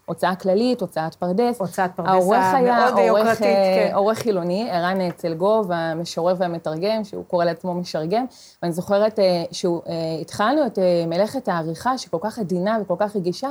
[0.06, 1.60] בהוצאה כללית, הוצאת פרדס.
[1.60, 3.96] הוצאת פרדס המאוד יוקרתית, אה, כן.
[3.96, 8.26] עורך חילוני, ערן צלגוב, המשורר והמתרגם, שהוא קורא לעצמו משרגם,
[8.62, 13.50] ואני זוכרת אה, שהתחלנו אה, את מלאכת העריכה, שכל כך עדינה וכל כך רגישה,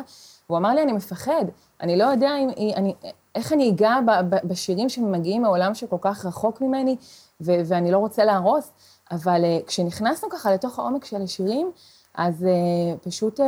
[0.48, 1.44] והוא אמר לי, אני מפחד,
[1.80, 2.94] אני לא יודע אם, אני,
[3.34, 3.96] איך אני אגע
[4.44, 6.96] בשירים שמגיעים מעולם שכל כך רחוק ממני,
[7.40, 8.70] ואני לא רוצה להרוס.
[9.10, 11.72] אבל כשנכנסנו ככה לתוך העומק של השירים,
[12.14, 13.42] אז uh, פשוט uh,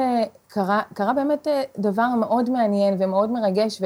[0.49, 3.83] קרה, קרה באמת uh, דבר מאוד מעניין ומאוד מרגש,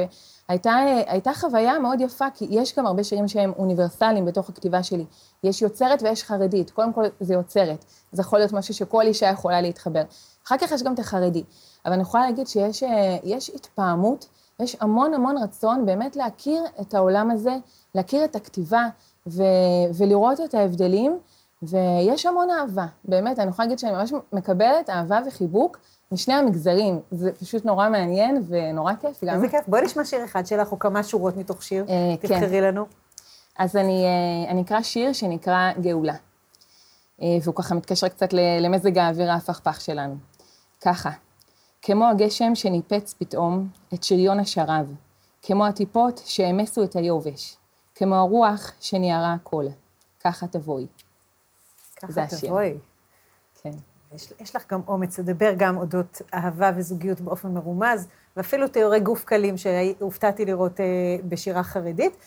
[0.49, 5.05] והייתה uh, חוויה מאוד יפה, כי יש גם הרבה שירים שהם אוניברסליים בתוך הכתיבה שלי.
[5.43, 9.61] יש יוצרת ויש חרדית, קודם כל זה יוצרת, זה יכול להיות משהו שכל אישה יכולה
[9.61, 10.03] להתחבר.
[10.47, 11.43] אחר כך יש גם את החרדי,
[11.85, 14.27] אבל אני יכולה להגיד שיש uh, התפעמות,
[14.59, 17.55] יש המון המון רצון באמת להכיר את העולם הזה,
[17.95, 18.87] להכיר את הכתיבה
[19.27, 19.43] ו-
[19.97, 21.19] ולראות את ההבדלים.
[21.63, 25.79] ויש המון אהבה, באמת, אני יכולה להגיד שאני ממש מקבלת אהבה וחיבוק
[26.11, 26.99] משני המגזרים.
[27.11, 29.35] זה פשוט נורא מעניין ונורא כיף גם.
[29.35, 29.67] איזה כיף.
[29.67, 31.85] בואי נשמע שיר אחד שלך, או כמה שורות מתוך שיר.
[31.89, 32.27] אה, כן.
[32.27, 32.85] תבחרי לנו.
[33.57, 36.15] אז אני, אה, אני אקרא שיר שנקרא גאולה.
[37.21, 40.15] אה, והוא ככה מתקשר קצת למזג האוויר ההפכפך שלנו.
[40.81, 41.09] ככה,
[41.87, 44.93] כמו הגשם שניפץ פתאום את שריון השרב,
[45.41, 47.57] כמו הטיפות שהמסו את היובש,
[47.95, 49.65] כמו הרוח שניערה הכל,
[50.23, 50.87] ככה תבואי.
[51.95, 52.77] ככה תבואי.
[53.61, 53.71] כן.
[54.15, 58.07] יש, יש לך גם אומץ לדבר גם אודות אהבה וזוגיות באופן מרומז,
[58.37, 60.85] ואפילו תיאורי גוף קלים שהופתעתי לראות אה,
[61.23, 62.17] בשירה חרדית.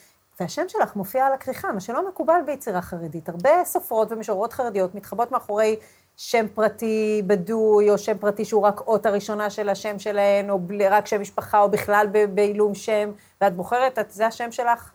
[0.41, 3.29] והשם שלך מופיע על הכריכה, מה שלא מקובל ביצירה חרדית.
[3.29, 5.77] הרבה סופרות ומשוררות חרדיות מתחבאות מאחורי
[6.21, 10.59] שם פרטי בדוי, או שם פרטי שהוא רק אות הראשונה של השם שלהן, או
[10.91, 13.11] רק שם משפחה, או בכלל בעילום שם,
[13.41, 14.91] ואת בוחרת, את, זה השם שלך?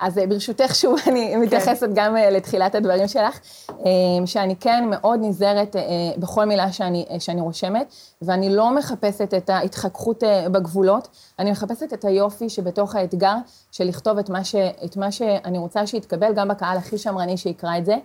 [0.00, 1.40] אז אה, ברשותך, שוב, אני כן.
[1.40, 3.40] מתייחסת גם אה, לתחילת הדברים שלך,
[3.70, 5.76] אה, שאני כן מאוד נזהרת
[6.16, 12.48] בכל מילה שאני, שאני רושמת, ואני לא מחפשת את ההתחככות בגבולות, אני מחפשת את היופי
[12.48, 13.34] שבתוך האתגר
[13.72, 14.54] של לכתוב את מה, ש,
[14.84, 17.96] את מה שאני רוצה שיתקבל, גם בקהל הכי שמרני שיקרא את זה.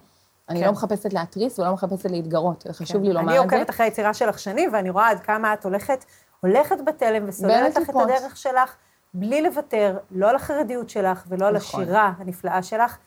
[0.49, 0.65] אני כן.
[0.65, 3.03] לא מחפשת להתריס ולא מחפשת להתגרות, זה חשוב כן.
[3.03, 3.43] לי לומר את זה.
[3.43, 6.05] אני עוקבת אחרי היצירה שלך שנים, ואני רואה עד כמה את הולכת,
[6.41, 8.75] הולכת בתלם וסוללת לך את הדרך שלך.
[9.13, 11.81] בלי לוותר, לא על החרדיות שלך ולא על נכון.
[11.81, 12.97] השירה הנפלאה שלך.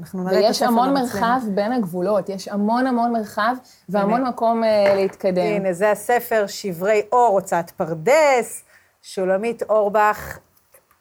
[0.00, 0.94] אנחנו נראה את ויש הספר המון.
[0.94, 3.54] מרחב בין הגבולות, יש המון המון מרחב
[3.88, 4.30] והמון הנה.
[4.30, 5.42] מקום אה, להתקדם.
[5.42, 8.64] הנה, זה הספר שברי אור, הוצאת פרדס,
[9.02, 10.38] שולמית אורבך.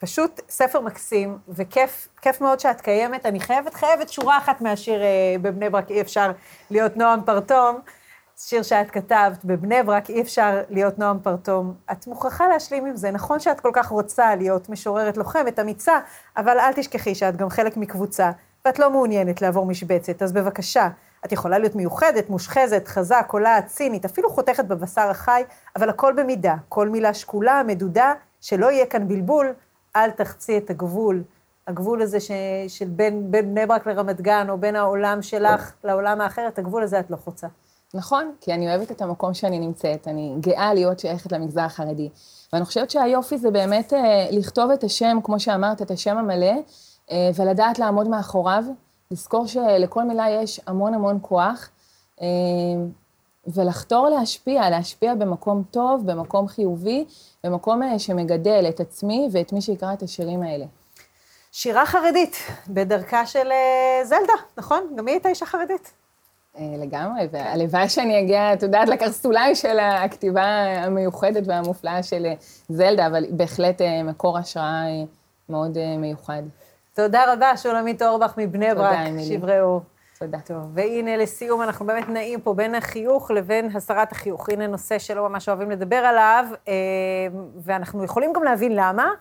[0.03, 3.25] פשוט ספר מקסים, וכיף כיף מאוד שאת קיימת.
[3.25, 6.31] אני חייבת, חייבת שורה אחת מהשיר אה, בבני ברק, אי אפשר
[6.71, 7.79] להיות נועם פרטום.
[8.37, 11.73] שיר שאת כתבת, בבני ברק אי אפשר להיות נועם פרטום.
[11.91, 13.11] את מוכרחה להשלים עם זה.
[13.11, 15.99] נכון שאת כל כך רוצה להיות משוררת לוחמת, אמיצה,
[16.37, 18.31] אבל אל תשכחי שאת גם חלק מקבוצה,
[18.65, 20.89] ואת לא מעוניינת לעבור משבצת, אז בבקשה,
[21.25, 25.43] את יכולה להיות מיוחדת, מושחזת, חזה, קולעת, צינית, אפילו חותכת בבשר החי,
[25.75, 29.53] אבל הכל במידה, כל מילה שקולה, מדודה, שלא יהיה כאן בלבול,
[29.95, 31.23] אל תחצי את הגבול.
[31.67, 32.31] הגבול הזה ש...
[32.67, 36.83] של בין, בין בני ברק לרמת גן, או בין העולם שלך לעולם האחר, את הגבול
[36.83, 37.47] הזה את לא חוצה.
[37.93, 42.09] נכון, כי אני אוהבת את המקום שאני נמצאת, אני גאה להיות שייכת למגזר החרדי.
[42.53, 46.53] ואני חושבת שהיופי זה באמת אה, לכתוב את השם, כמו שאמרת, את השם המלא,
[47.11, 48.63] אה, ולדעת לעמוד מאחוריו,
[49.11, 51.69] לזכור שלכל מילה יש המון המון כוח,
[52.21, 52.27] אה,
[53.47, 57.05] ולחתור להשפיע, להשפיע במקום טוב, במקום חיובי,
[57.43, 60.65] במקום אה, שמגדל את עצמי ואת מי שיקרא את השירים האלה.
[61.55, 62.37] שירה חרדית,
[62.67, 64.93] בדרכה של אה, זלדה, נכון?
[64.95, 65.91] גם היא הייתה אישה חרדית.
[66.57, 70.43] אה, לגמרי, והלוואי שאני אגיע, את יודעת, לקרסוליים של הכתיבה
[70.85, 72.27] המיוחדת והמופלאה של
[72.69, 75.03] זלדה, אבל בהחלט מקור השראה אה,
[75.49, 76.43] מאוד מיוחד.
[76.95, 78.97] תודה רבה, שולמית אורבך מבני ברק.
[79.27, 79.81] שברי אור.
[80.25, 80.39] תודה.
[80.39, 84.49] טוב, והנה לסיום, אנחנו באמת נעים פה בין החיוך לבין הסרת החיוך.
[84.49, 86.73] הנה נושא שלא ממש אוהבים לדבר עליו, אה,
[87.63, 89.11] ואנחנו יכולים גם להבין למה.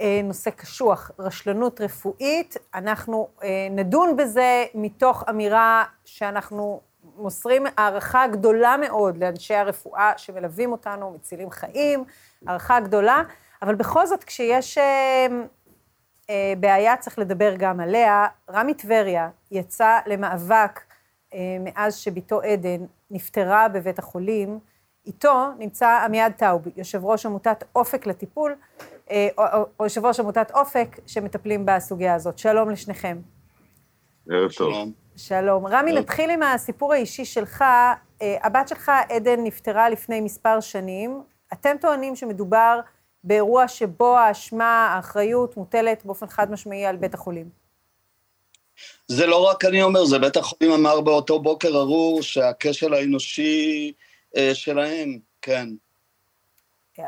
[0.00, 2.56] אה, נושא קשוח, רשלנות רפואית.
[2.74, 6.80] אנחנו אה, נדון בזה מתוך אמירה שאנחנו
[7.16, 12.04] מוסרים הערכה גדולה מאוד לאנשי הרפואה שמלווים אותנו, מצילים חיים,
[12.46, 13.22] הערכה גדולה,
[13.62, 14.78] אבל בכל זאת, כשיש...
[16.30, 18.26] אה, בעיה, צריך לדבר גם עליה.
[18.50, 20.80] רמי טבריה יצא למאבק
[21.34, 24.58] אה, מאז שבתו עדן נפטרה בבית החולים.
[25.06, 28.54] איתו נמצא עמיעד טאובי, יושב ראש עמותת אופק לטיפול,
[29.10, 32.38] אה, או, או, או יושב ראש עמותת אופק שמטפלים בסוגיה הזאת.
[32.38, 33.18] שלום לשניכם.
[34.30, 34.72] ערב טוב.
[35.16, 35.66] שלום.
[35.66, 37.64] רמי, נתחיל עם הסיפור האישי שלך.
[38.20, 41.22] הבת שלך, עדן, נפטרה לפני מספר שנים.
[41.52, 42.80] אתם טוענים שמדובר
[43.26, 47.48] באירוע שבו האשמה, האחריות, מוטלת באופן חד משמעי על בית החולים.
[49.08, 53.92] זה לא רק אני אומר, זה בית החולים אמר באותו בוקר ארור שהכשל האנושי
[54.36, 55.68] אה, שלהם, כן.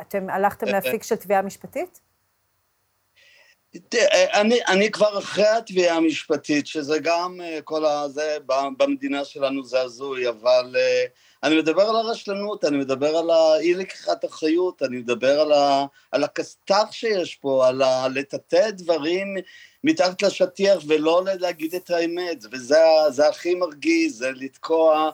[0.01, 2.01] אתם הלכתם להפיק של תביעה משפטית?
[3.89, 8.37] תראה, אני, אני כבר אחרי התביעה המשפטית, שזה גם אה, כל הזה,
[8.77, 11.05] במדינה שלנו זה הזוי, אבל אה,
[11.43, 15.53] אני מדבר על הרשלנות, אני מדבר על האי לקיחת אחריות, אני מדבר על,
[16.13, 17.83] על הכסת"ח שיש פה, על
[18.15, 19.37] לטאטא דברים
[19.85, 25.11] מתחת לשטיח ולא להגיד את האמת, וזה הכי מרגיז, זה לתקוע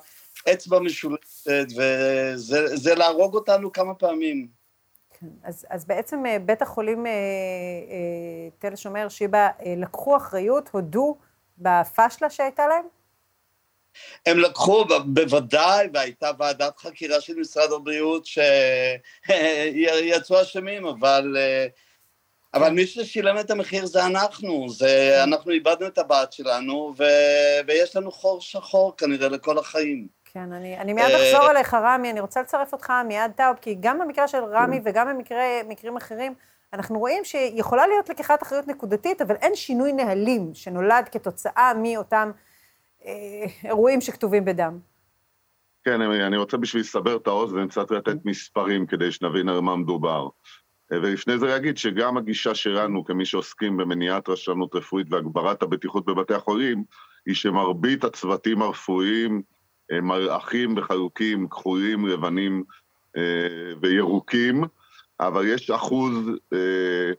[0.52, 4.63] אצבע משולשת, וזה זה להרוג אותנו כמה פעמים.
[5.24, 5.48] כן.
[5.48, 11.16] אז, אז בעצם אה, בית החולים אה, אה, תל השומר, שיבא, לקחו אחריות, הודו
[11.58, 12.84] בפשלה שהייתה להם?
[14.26, 18.26] הם לקחו, בוודאי, והייתה ועדת חקירה של משרד הבריאות
[19.26, 21.36] שיצאו אשמים, אבל,
[22.54, 27.04] אבל מי ששילם את המחיר זה אנחנו, זה, אנחנו איבדנו את הבת שלנו, ו,
[27.66, 30.08] ויש לנו חור שחור כנראה לכל החיים.
[30.34, 33.76] כן, אני, אני מיד אה, אחזור אליך, רמי, אני רוצה לצרף אותך מיד טאוב, כי
[33.80, 35.08] גם במקרה של רמי וגם
[35.68, 36.34] במקרים אחרים,
[36.72, 42.30] אנחנו רואים שיכולה להיות לקיחת אחריות נקודתית, אבל אין שינוי נהלים שנולד כתוצאה מאותם
[43.04, 44.78] אה, אירועים שכתובים בדם.
[45.84, 50.28] כן, אני רוצה בשביל לסבר את האוזן קצת לתת מספרים כדי שנבין על מה מדובר.
[50.92, 56.34] אה, ולפני זה להגיד שגם הגישה שלנו כמי שעוסקים במניעת רשלנות רפואית והגברת הבטיחות בבתי
[56.34, 56.84] החולים,
[57.26, 59.42] היא שמרבית הצוותים הרפואיים
[59.90, 62.64] הם אחים וחלוקים, כחולים, לבנים
[63.16, 64.64] אה, וירוקים,
[65.20, 66.14] אבל יש אחוז
[66.52, 67.12] אה,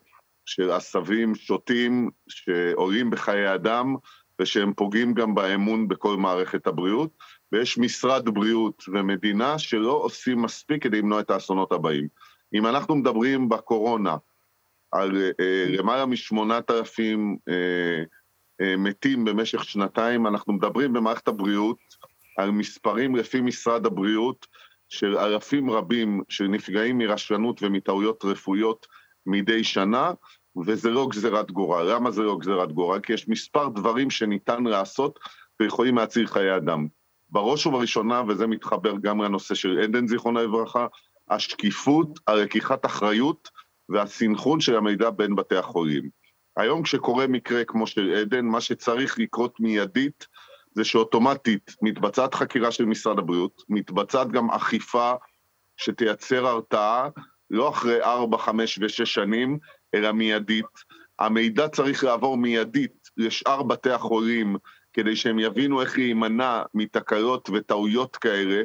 [0.46, 3.96] של עשבים שוטים שעולים בחיי אדם
[4.42, 7.10] ושהם פוגעים גם באמון בכל מערכת הבריאות,
[7.52, 12.08] ויש משרד בריאות ומדינה שלא עושים מספיק כדי למנוע את האסונות הבאים.
[12.54, 14.16] אם אנחנו מדברים בקורונה
[14.92, 18.04] על אה, למעלה משמונת אלפים אה,
[18.62, 21.78] אה, מתים במשך שנתיים, אנחנו מדברים במערכת הבריאות
[22.38, 24.48] על מספרים לפי משרד הבריאות
[24.90, 28.88] של אלפים רבים שנפגעים מרשלנות ומטעויות רפואיות
[29.26, 30.12] מדי שנה,
[30.66, 31.94] וזה לא גזירת גורל.
[31.94, 33.00] למה זה לא גזירת גורל?
[33.00, 35.20] כי יש מספר דברים שניתן לעשות
[35.60, 36.88] ויכולים להציל חיי אדם.
[37.30, 40.88] בראש ובראשונה, וזה מתחבר גם לנושא של עדן, זיכרונה לברכה,
[41.30, 43.50] השקיפות, הלקיחת אחריות
[43.90, 46.10] והסנכרון של המידע בין בתי החולים.
[46.58, 50.28] היום כשקורה מקרה כמו של עדן, מה שצריך לקרות מיידית
[50.76, 55.14] זה שאוטומטית מתבצעת חקירה של משרד הבריאות, מתבצעת גם אכיפה
[55.78, 57.10] שתייצר הרתעה,
[57.50, 59.58] לא אחרי 4, 5 ו-6 שנים,
[59.94, 60.66] אלא מיידית.
[61.20, 64.56] המידע צריך לעבור מיידית לשאר בתי החולים,
[64.94, 68.64] כדי שהם יבינו איך להימנע מתקלות וטעויות כאלה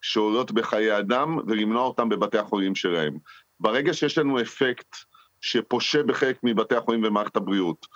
[0.00, 3.18] שעולות בחיי אדם, ולמנוע אותם בבתי החולים שלהם.
[3.60, 4.96] ברגע שיש לנו אפקט
[5.40, 7.86] שפושה בחלק מבתי החולים ומערכת הבריאות,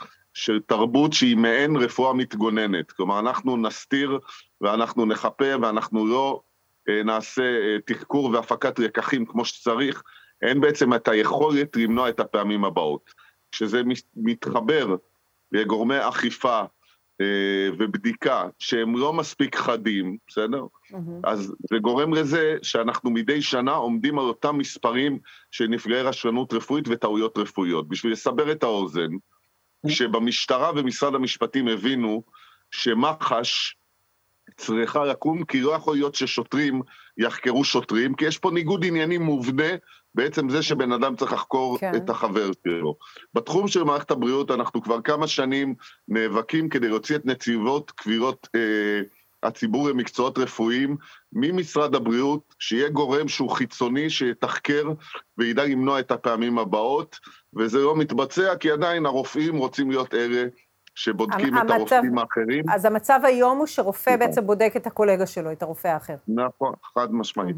[0.40, 2.92] של תרבות שהיא מעין רפואה מתגוננת.
[2.92, 4.18] כלומר, אנחנו נסתיר
[4.60, 6.40] ואנחנו נחפה ואנחנו לא
[6.88, 10.02] אה, נעשה אה, תחקור והפקת לקחים כמו שצריך,
[10.42, 13.10] אין בעצם את היכולת למנוע את הפעמים הבאות.
[13.52, 13.82] כשזה
[14.16, 14.96] מתחבר
[15.52, 16.60] לגורמי אכיפה
[17.20, 20.62] אה, ובדיקה שהם לא מספיק חדים, בסדר?
[20.62, 20.96] Mm-hmm.
[21.24, 25.18] אז זה גורם לזה שאנחנו מדי שנה עומדים על אותם מספרים
[25.50, 27.88] של נפגעי רשלנות רפואית וטעויות רפואיות.
[27.88, 29.10] בשביל לסבר את האוזן,
[29.86, 32.22] כשבמשטרה ומשרד המשפטים הבינו
[32.70, 33.76] שמח"ש
[34.56, 36.82] צריכה לקום, כי לא יכול להיות ששוטרים
[37.18, 39.68] יחקרו שוטרים, כי יש פה ניגוד עניינים מובנה
[40.14, 41.92] בעצם זה שבן אדם צריך לחקור כן.
[41.96, 42.96] את החבר שלו.
[43.34, 45.74] בתחום של מערכת הבריאות אנחנו כבר כמה שנים
[46.08, 49.00] נאבקים כדי להוציא את נציבות קבילות אה,
[49.42, 50.96] הציבור למקצועות רפואיים
[51.32, 54.84] ממשרד הבריאות, שיהיה גורם שהוא חיצוני, שיתחקר
[55.38, 57.16] וידע למנוע את הפעמים הבאות,
[57.56, 60.44] וזה לא מתבצע כי עדיין הרופאים רוצים להיות אלה
[60.94, 62.64] שבודקים המצב, את הרופאים האחרים.
[62.70, 64.26] אז המצב היום הוא שרופא נכון.
[64.26, 66.14] בעצם בודק את הקולגה שלו, את הרופא האחר.
[66.28, 67.56] נכון, חד משמעית.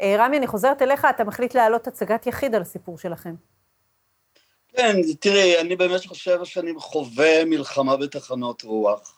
[0.00, 3.34] אה, רמי, אני חוזרת אליך, אתה מחליט להעלות הצגת יחיד על הסיפור שלכם.
[4.68, 9.15] כן, תראי, אני במשך שבע שנים חווה מלחמה בתחנות רוח.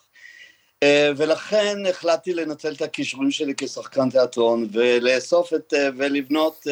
[0.82, 6.66] אה, ולכן החלטתי לנצל את הכישורים שלי כשחקן תיאטרון ולאסוף את, אה, ולבנות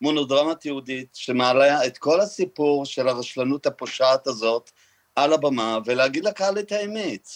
[0.00, 4.70] מונודרמה תיעודית שמעלה את כל הסיפור של הרשלנות הפושעת הזאת
[5.16, 7.28] על הבמה ולהגיד לקהל את האמת.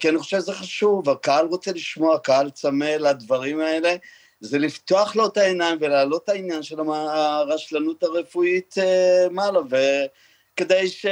[0.00, 3.96] כי אני חושב שזה חשוב, הקהל רוצה לשמוע, הקהל צמא לדברים האלה,
[4.40, 8.74] זה לפתוח לו את העיניים ולהעלות את העניין של הרשלנות הרפואית
[9.30, 9.60] מעלה,
[10.52, 11.06] וכדי ש...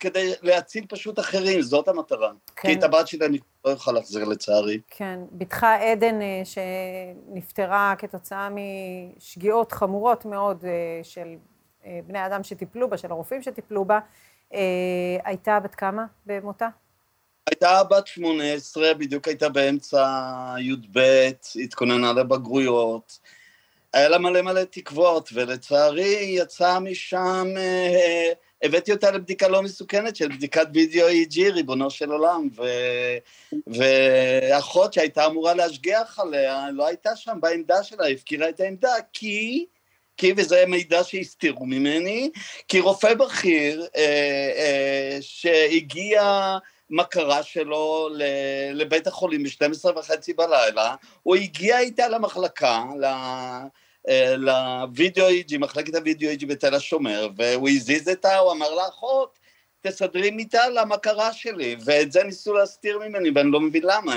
[0.00, 2.32] כדי להציל פשוט אחרים, זאת המטרה.
[2.56, 2.68] כן.
[2.68, 4.80] כי את הבת שלי אני לא אוכל להחזיר לצערי.
[4.90, 10.64] כן, בתך עדן אה, שנפטרה כתוצאה משגיאות חמורות מאוד
[11.02, 11.26] של
[12.06, 13.98] בני אדם שטיפלו בה, של הרופאים שטיפלו בה,
[14.54, 14.60] אה,
[15.24, 16.68] הייתה בת כמה במותה?
[17.46, 20.06] הייתה בת 18, בדיוק הייתה באמצע
[20.58, 21.00] י"ב,
[21.64, 23.18] התכוננה לבגרויות.
[23.92, 30.16] היה לה מלא מלא תקוות, ולצערי היא יצאה משם, אה, הבאתי אותה לבדיקה לא מסוכנת
[30.16, 32.62] של בדיקת וידאו EG, ריבונו של עולם, ו...
[33.66, 39.66] ואחות שהייתה אמורה להשגיח עליה, לא הייתה שם בעמדה שלה, הפקירה את העמדה, כי
[40.16, 42.30] כי, וזה מידע שהסתירו ממני,
[42.68, 46.58] כי רופא בכיר אה, אה, שהגיע
[46.90, 48.08] מכרה שלו
[48.72, 53.06] לבית החולים ב-12 וחצי בלילה, הוא הגיע איתה למחלקה, ל...
[54.08, 59.38] אה, לוידאו איג'י, מחלקת הוידאו איג'י בתל השומר, והוא הזיז אותה, הוא אמר לאחות,
[59.80, 64.14] תסדרי מיטה למכרה שלי, ואת זה ניסו להסתיר ממני, ואני לא מבין למה.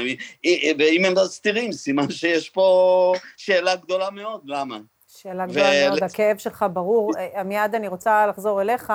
[0.80, 4.80] ואם הם מסתירים, סימן שיש פה שאלה גדולה מאוד, למה?
[5.08, 7.12] שאלה גדולה מאוד, הכאב שלך ברור.
[7.18, 8.94] אה, עמיעד, אני רוצה לחזור אליך.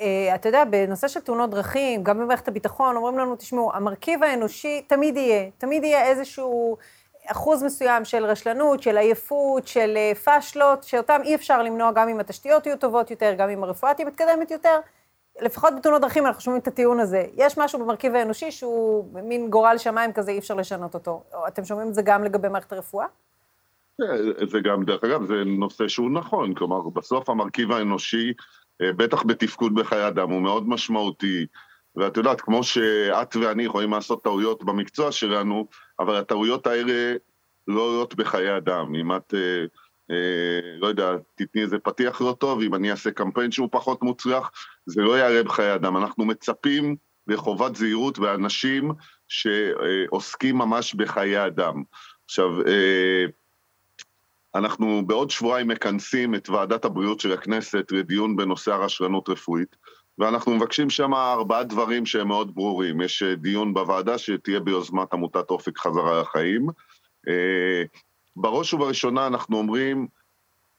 [0.00, 4.82] אה, אתה יודע, בנושא של תאונות דרכים, גם במערכת הביטחון, אומרים לנו, תשמעו, המרכיב האנושי
[4.86, 6.76] תמיד יהיה, תמיד יהיה איזשהו
[7.26, 12.20] אחוז מסוים של רשלנות, של עייפות, של אה, פאשלות, שאותם אי אפשר למנוע גם אם
[12.20, 14.78] התשתיות יהיו טובות יותר, גם אם הרפואה תהיה מתקדמת יותר.
[15.40, 17.24] לפחות בתאונות דרכים אנחנו שומעים את הטיעון הזה.
[17.34, 21.22] יש משהו במרכיב האנושי שהוא מין גורל שמיים כזה, אי אפשר לשנות אותו.
[21.48, 23.06] אתם שומעים את זה גם לגבי מערכת הרפואה?
[24.50, 28.32] זה גם, דרך אגב, זה נושא שהוא נכון, כלומר, בסוף המרכיב האנושי,
[28.82, 31.46] אה, בטח בתפקוד בחיי אדם, הוא מאוד משמעותי.
[31.96, 35.66] ואת יודעת, כמו שאת ואני יכולים לעשות טעויות במקצוע שלנו,
[35.98, 37.16] אבל הטעויות האלה
[37.68, 38.94] לא עולות בחיי אדם.
[38.94, 39.64] אם את, אה,
[40.10, 44.50] אה, לא יודע, תתני איזה פתיח לא טוב, אם אני אעשה קמפיין שהוא פחות מוצלח,
[44.86, 45.96] זה לא יעלה בחיי אדם.
[45.96, 48.92] אנחנו מצפים לחובת זהירות באנשים
[49.28, 51.82] שעוסקים ממש בחיי אדם.
[52.24, 53.24] עכשיו, אה,
[54.54, 59.76] אנחנו בעוד שבועיים מכנסים את ועדת הבריאות של הכנסת לדיון בנושא הרשלנות רפואית,
[60.18, 63.00] ואנחנו מבקשים שם ארבעה דברים שהם מאוד ברורים.
[63.00, 66.66] יש אה, דיון בוועדה שתהיה ביוזמת עמותת אופק חזרה לחיים.
[67.28, 67.82] אה,
[68.36, 70.06] בראש ובראשונה אנחנו אומרים,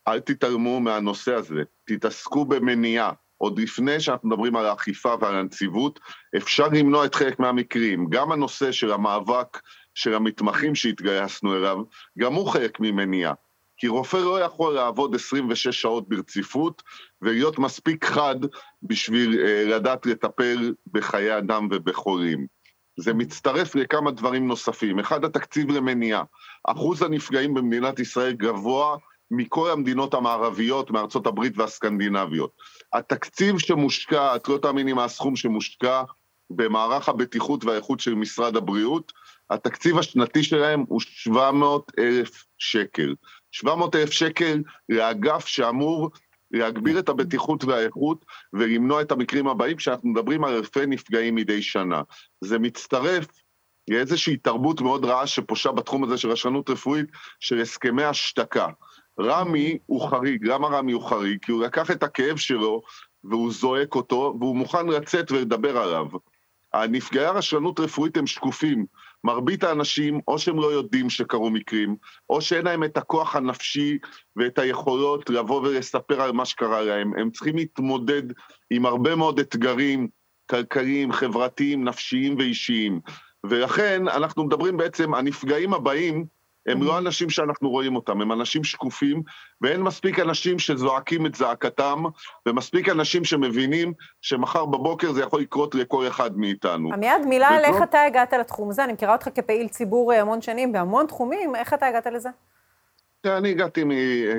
[0.08, 3.12] אל תתעלמו מהנושא הזה, תתעסקו במניעה.
[3.38, 6.00] עוד לפני שאנחנו מדברים על האכיפה ועל הנציבות,
[6.38, 8.10] אפשר למנוע את חלק מהמקרים.
[8.10, 9.62] גם הנושא של המאבק
[9.94, 11.78] של המתמחים שהתגייסנו אליו,
[12.20, 13.34] גם הוא חלק ממניעה.
[13.78, 16.84] כי רופא לא יכול לעבוד 26 שעות ברציפות
[17.22, 18.36] ולהיות מספיק חד
[18.84, 22.48] בשביל אה, לדעת לטפל בחיי אדם ובחולים.
[23.00, 25.00] זה מצטרף לכמה דברים נוספים.
[25.00, 26.24] אחד, התקציב למניעה.
[26.68, 28.98] אחוז הנפגעים במדינת ישראל גבוה
[29.32, 32.52] מכל המדינות המערביות, מארצות הברית והסקנדינביות.
[32.94, 36.04] התקציב שמושקע, את לא תאמיני מה הסכום שמושקע
[36.50, 39.12] במערך הבטיחות והאיכות של משרד הבריאות,
[39.50, 43.16] התקציב השנתי שלהם הוא 700 אלף שקל.
[43.56, 46.10] 700 אלף שקל לאגף שאמור
[46.52, 52.02] להגביר את הבטיחות והאיכות ולמנוע את המקרים הבאים, שאנחנו מדברים על אלפי נפגעים מדי שנה.
[52.42, 53.26] זה מצטרף
[53.88, 57.06] לאיזושהי תרבות מאוד רעה שפושה בתחום הזה של רשלנות רפואית,
[57.40, 58.68] של הסכמי השתקה.
[59.20, 61.38] רמי הוא חריג, למה רמי הוא חריג?
[61.42, 62.82] כי הוא לקח את הכאב שלו
[63.24, 66.06] והוא זועק אותו, והוא מוכן לצאת ולדבר עליו.
[66.74, 68.86] הנפגעי הרשלנות רפואית הם שקופים.
[69.26, 71.96] מרבית האנשים, או שהם לא יודעים שקרו מקרים,
[72.30, 73.98] או שאין להם את הכוח הנפשי
[74.36, 77.12] ואת היכולות לבוא ולספר על מה שקרה להם.
[77.18, 78.24] הם צריכים להתמודד
[78.70, 80.08] עם הרבה מאוד אתגרים
[80.50, 83.00] כלכליים, חברתיים, נפשיים ואישיים.
[83.44, 86.26] ולכן אנחנו מדברים בעצם, הנפגעים הבאים
[86.68, 89.24] הם לא אנשים שאנחנו רואים אותם, הם אנשים שקופים,
[89.62, 92.04] ואין מספיק אנשים שזועקים את זעקתם,
[92.46, 96.94] ומספיק אנשים שמבינים שמחר בבוקר זה יכול לקרות לכל אחד מאיתנו.
[96.94, 98.84] עמיעד, מילה על איך אתה הגעת לתחום הזה.
[98.84, 102.30] אני מכירה אותך כפעיל ציבור אה, המון שנים בהמון תחומים, איך אתה הגעת לזה?
[103.28, 103.92] אני הגעתי, מ,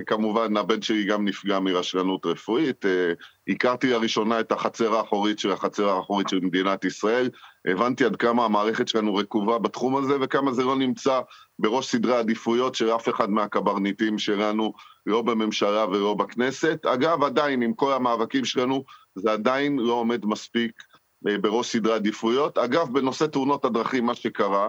[0.07, 2.87] כמובן, הבן שלי גם נפגע מרשלנות רפואית.
[2.87, 3.12] אה,
[3.49, 7.30] הכרתי לראשונה את החצר האחורית של החצר האחורית של מדינת ישראל.
[7.66, 11.20] הבנתי עד כמה המערכת שלנו רקובה בתחום הזה, וכמה זה לא נמצא
[11.59, 14.72] בראש סדרי העדיפויות של אף אחד מהקברניטים שלנו,
[15.07, 16.87] לא בממשלה ולא בכנסת.
[16.87, 18.84] אגב, עדיין, עם כל המאבקים שלנו,
[19.14, 20.82] זה עדיין לא עומד מספיק
[21.28, 22.59] אה, בראש סדרי העדיפויות.
[22.59, 24.68] אגב, בנושא תאונות הדרכים, מה שקרה,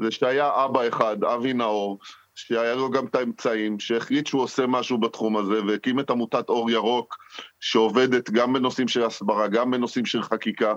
[0.00, 1.98] זה שהיה אבא אחד, אבי נאור,
[2.38, 6.70] שהיה לו גם את האמצעים, שהחליט שהוא עושה משהו בתחום הזה, והקים את עמותת אור
[6.70, 7.16] ירוק,
[7.60, 10.74] שעובדת גם בנושאים של הסברה, גם בנושאים של חקיקה,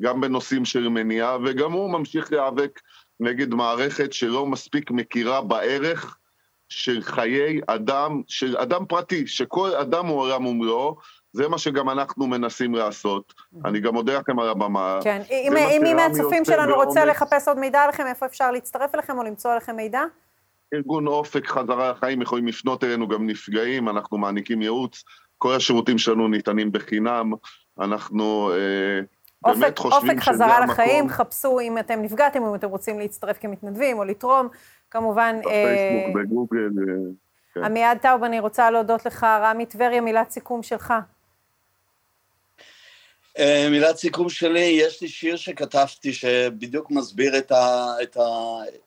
[0.00, 2.80] גם בנושאים של מניעה, וגם הוא ממשיך להיאבק
[3.20, 6.16] נגד מערכת שלא מספיק מכירה בערך
[6.68, 10.96] של חיי אדם, של אדם פרטי, שכל אדם הוא עולם ומלואו,
[11.32, 13.34] זה מה שגם אנחנו מנסים לעשות.
[13.64, 14.98] אני גם מודה לכם על הבמה.
[15.02, 19.22] כן, אם מי מהצופים שלנו רוצה לחפש עוד מידע עליכם, איפה אפשר להצטרף אליכם או
[19.22, 20.02] למצוא עליכם מידע?
[20.74, 25.04] ארגון אופק חזרה לחיים יכולים לפנות אלינו גם נפגעים, אנחנו מעניקים ייעוץ,
[25.38, 27.32] כל השירותים שלנו ניתנים בחינם,
[27.80, 29.00] אנחנו אה,
[29.44, 31.08] אופק, באמת חושבים אופק חזרה לחיים, המקום...
[31.08, 34.48] חפשו אם אתם נפגעתם, אם אתם רוצים להצטרף כמתנדבים או לתרום,
[34.90, 35.36] כמובן...
[35.38, 36.58] בפייסבוק, אה, בגוגל.
[36.58, 36.94] אה,
[37.54, 37.64] כן.
[37.64, 40.94] עמיעד טאוב, אני רוצה להודות לך, רמי טבריה, מילת סיכום שלך.
[43.40, 48.20] אה, מילת סיכום שלי, יש לי שיר שכתבתי שבדיוק מסביר את, ה, את, ה,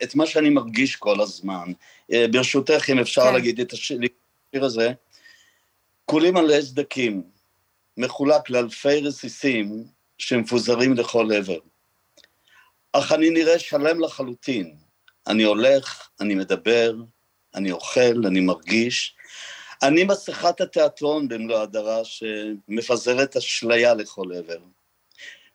[0.03, 1.71] את מה שאני מרגיש כל הזמן.
[2.11, 3.33] אה, ברשותך, אם אפשר כן.
[3.33, 3.99] להגיד את השיר
[4.53, 4.91] הזה,
[6.05, 7.23] כולים עלי סדקים,
[7.97, 9.83] מחולק לאלפי רסיסים
[10.17, 11.59] שמפוזרים לכל עבר.
[12.93, 14.75] אך אני נראה שלם לחלוטין.
[15.27, 16.95] אני הולך, אני מדבר,
[17.55, 19.15] אני אוכל, אני מרגיש,
[19.83, 24.59] אני מסכת התיאטרון במלוא הדרה שמפזרת אשליה לכל עבר.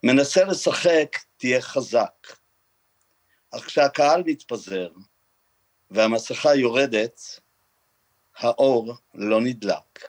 [0.02, 2.26] מנסה לשחק, תהיה חזק.
[3.50, 4.88] אך כשהקהל מתפזר
[5.90, 7.20] והמסכה יורדת,
[8.38, 10.08] האור לא נדלק,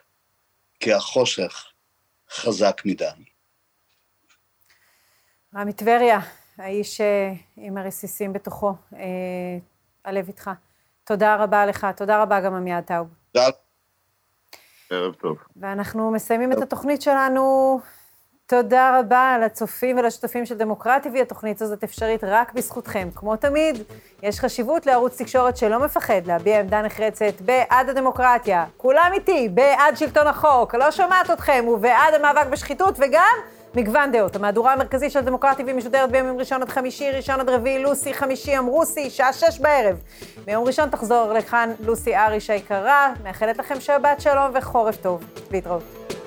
[0.79, 1.71] כי החושך
[2.29, 3.05] חזק מדי.
[5.55, 6.19] רמי טבריה,
[6.57, 9.57] האיש אה, עם הרסיסים בתוכו, אה,
[10.05, 10.49] הלב איתך.
[11.03, 13.07] תודה רבה לך, תודה רבה גם עמיעד טאוב.
[13.31, 13.68] תודה.
[14.89, 15.37] ערב טוב.
[15.61, 17.79] ואנחנו מסיימים את התוכנית שלנו.
[18.45, 23.09] תודה רבה לצופים ולשותפים של דמוקרטי, התוכנית הזאת אפשרית רק בזכותכם.
[23.15, 23.77] כמו תמיד,
[24.23, 28.65] יש חשיבות לערוץ תקשורת שלא מפחד להביע עמדה נחרצת בעד הדמוקרטיה.
[28.77, 33.35] כולם איתי, בעד שלטון החוק, לא שומעת אתכם, ובעד המאבק בשחיתות, וגם
[33.75, 34.35] מגוון דעות.
[34.35, 38.57] המהדורה המרכזית של דמוקרטי והיא משודרת בימים ראשון עד חמישי, ראשון עד רביעי, לוסי, חמישי,
[38.57, 40.01] אמרוסי, שעה שש בערב.
[40.45, 45.23] ביום ראשון תחזור לכאן לוסי אריש היקרה, מאחלת לכם שבת שלום וחורף טוב.
[45.51, 46.18] להתראות.